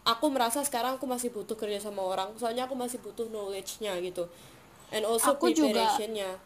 [0.02, 2.34] aku merasa sekarang aku masih butuh kerja sama orang.
[2.36, 4.28] Soalnya aku masih butuh knowledge-nya gitu.
[4.92, 6.36] And also Aku juga- preparation-nya.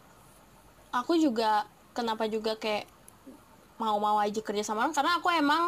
[0.95, 2.87] Aku juga kenapa juga kayak
[3.75, 4.95] mau-mau aja kerja sama orang?
[4.95, 5.63] Karena aku emang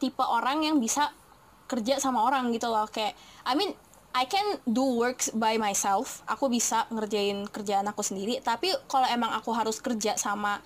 [0.00, 1.12] tipe orang yang bisa
[1.68, 2.88] kerja sama orang gitu loh.
[2.88, 3.12] Kayak
[3.44, 3.76] I mean
[4.14, 6.22] I can do works by myself.
[6.30, 8.38] Aku bisa ngerjain kerjaan aku sendiri.
[8.40, 10.62] Tapi kalau emang aku harus kerja sama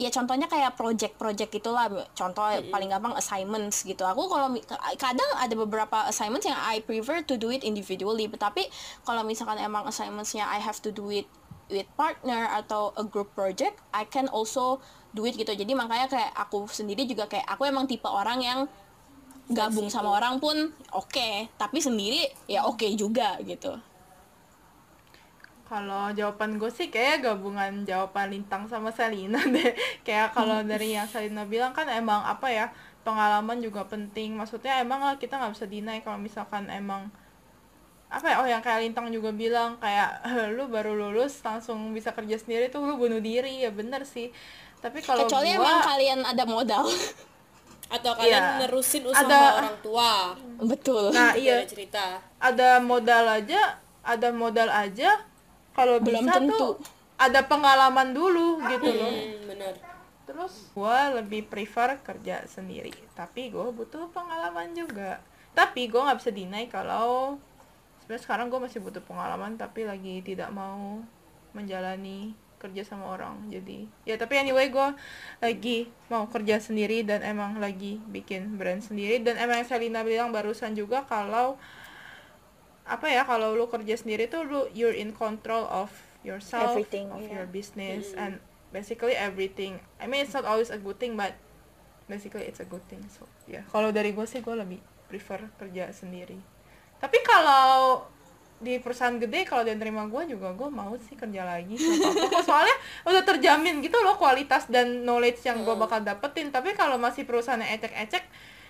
[0.00, 1.84] ya contohnya kayak project-project gitulah
[2.16, 4.00] contoh paling gampang assignments gitu.
[4.08, 4.48] Aku kalau
[4.96, 8.24] kadang ada beberapa assignments yang I prefer to do it individually.
[8.32, 8.64] Tapi
[9.04, 11.28] kalau misalkan emang assignmentsnya I have to do it
[11.68, 14.80] with partner atau a group project I can also
[15.12, 15.52] do it gitu.
[15.52, 18.58] Jadi makanya kayak aku sendiri juga kayak aku emang tipe orang yang
[19.52, 21.28] gabung sama orang pun oke.
[21.60, 23.89] Tapi sendiri ya oke juga gitu
[25.70, 29.70] Kalau jawaban gue sih kayak gabungan jawaban Lintang sama Selina deh.
[30.02, 32.66] Kayak kalau dari yang Selina bilang kan emang apa ya
[33.00, 34.34] pengalaman juga penting.
[34.34, 37.06] Maksudnya emang lah kita nggak bisa deny kalau misalkan emang
[38.10, 42.34] apa ya oh yang kayak Lintang juga bilang kayak lu baru lulus langsung bisa kerja
[42.34, 44.34] sendiri tuh lu bunuh diri ya bener sih.
[44.82, 46.82] Tapi kalau kecuali gua emang kalian ada modal
[47.94, 48.58] atau kalian Iya.
[48.62, 50.10] nerusin usaha Ada- orang tua
[50.62, 55.10] betul nah iya cerita ada modal aja ada modal aja
[55.74, 56.56] kalau Belum bisa tentu.
[56.56, 56.72] tuh
[57.20, 59.12] ada pengalaman dulu gitu loh.
[59.12, 59.74] hmm, bener
[60.24, 65.18] Terus gue lebih prefer kerja sendiri, tapi gue butuh pengalaman juga.
[65.58, 67.34] Tapi gue nggak bisa deny kalau
[68.02, 71.02] sebenarnya sekarang gue masih butuh pengalaman, tapi lagi tidak mau
[71.50, 72.30] menjalani
[72.62, 73.50] kerja sama orang.
[73.50, 74.88] Jadi ya tapi anyway gue
[75.42, 80.30] lagi mau kerja sendiri dan emang lagi bikin brand sendiri dan emang yang Selina bilang
[80.30, 81.58] barusan juga kalau
[82.88, 85.92] apa ya kalau lu kerja sendiri tuh lu you're in control of
[86.26, 87.40] yourself Everything, of yeah.
[87.40, 88.40] your business and
[88.74, 89.80] basically everything.
[89.98, 91.36] I mean it's not always a good thing but
[92.10, 95.90] basically it's a good thing so ya kalau dari gue sih gue lebih prefer kerja
[95.90, 96.38] sendiri.
[97.00, 98.04] Tapi kalau
[98.60, 102.76] di perusahaan gede kalau dia terima gue juga gue mau sih kerja lagi apa-apa soalnya
[103.08, 106.52] udah terjamin gitu loh kualitas dan knowledge yang gue bakal dapetin.
[106.52, 108.24] Tapi kalau masih perusahaan yang ecek-ecek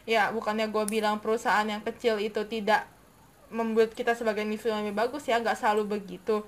[0.09, 2.87] ya bukannya gue bilang perusahaan yang kecil itu tidak
[3.51, 6.47] membuat kita sebagai individu lebih bagus ya nggak selalu begitu.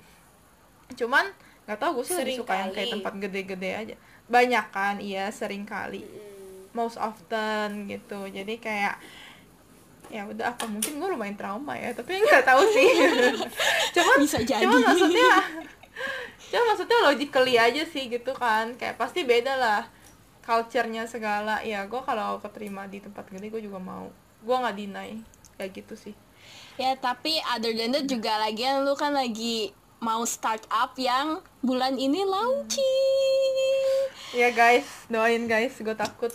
[0.94, 1.26] Cuman
[1.62, 2.94] nggak tahu gue sih lebih Sering suka yang kayak kali.
[2.96, 3.94] tempat gede-gede aja.
[4.24, 6.70] Banyak kan iya sering kali Hmm.
[6.72, 8.26] most often gitu.
[8.26, 8.96] Jadi kayak
[10.08, 12.88] ya udah apa mungkin gue lumayan trauma ya tapi nggak tahu sih.
[13.96, 14.62] Cuman Bisa jadi.
[14.62, 15.32] cuman maksudnya
[16.48, 18.76] cuman maksudnya logically aja sih gitu kan.
[18.76, 19.82] Kayak pasti beda lah
[20.40, 21.62] culture-nya segala.
[21.62, 24.06] Ya gue kalau keterima di tempat gede gue juga mau.
[24.40, 25.10] Gue nggak deny.
[25.54, 26.14] Kayak gitu sih
[26.82, 29.70] ya tapi other than that juga lagian lu kan lagi
[30.02, 34.10] mau start up yang bulan ini launching.
[34.34, 35.06] Ya guys.
[35.06, 35.78] Doain guys.
[35.78, 36.34] Gue takut.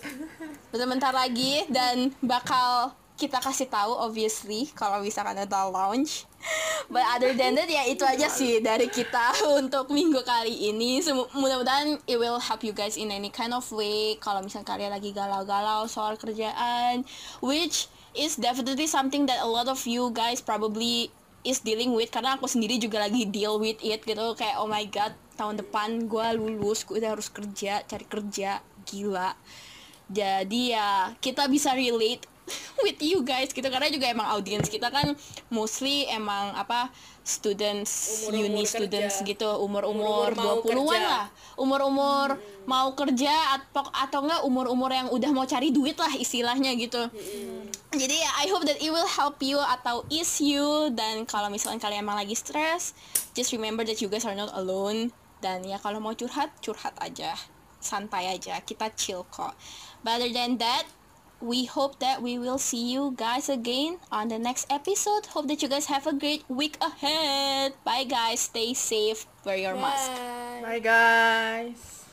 [0.71, 6.23] Bentar lagi dan bakal kita kasih tahu obviously kalau misalkan ada launch.
[6.87, 11.03] But other than that ya itu aja sih dari kita untuk minggu kali ini.
[11.35, 14.15] Mudah-mudahan it will help you guys in any kind of way.
[14.23, 17.03] Kalau misalnya kalian lagi galau-galau soal kerjaan
[17.43, 21.13] which is definitely something that a lot of you guys probably
[21.45, 22.09] is dealing with.
[22.09, 24.33] Karena aku sendiri juga lagi deal with it gitu.
[24.33, 28.59] Kayak oh my god tahun depan gue lulus gue udah harus kerja cari kerja.
[28.83, 29.37] Gila.
[30.09, 32.25] Jadi ya kita bisa relate
[32.83, 33.67] with you guys gitu.
[33.67, 35.13] Karena juga emang audience kita kan
[35.47, 36.89] mostly emang apa
[37.27, 38.73] students Umur-umur uni kerja.
[38.79, 39.49] students gitu.
[39.59, 40.99] Umur-umur Umur-umur mau 20-an kerja.
[41.03, 41.25] lah.
[41.59, 42.27] Umur-umur
[42.63, 47.03] mau kerja atau atau enggak umur-umur yang udah mau cari duit lah istilahnya gitu.
[47.91, 50.87] Jadi ya I hope that it will help you atau ease you.
[50.91, 52.95] Dan kalau misalnya kalian emang lagi stress
[53.35, 55.11] just remember that you guys are not alone.
[55.37, 57.35] Dan ya kalau mau curhat curhat aja.
[57.77, 58.57] Santai aja.
[58.63, 59.53] Kita chill kok.
[60.01, 60.87] But other than that
[61.41, 65.27] we hope that we will see you guys again on the next episode.
[65.27, 67.73] Hope that you guys have a great week ahead.
[67.83, 68.41] Bye guys.
[68.41, 69.25] Stay safe.
[69.45, 70.11] Wear your mask.
[70.11, 70.61] Bye.
[70.61, 72.06] bye guys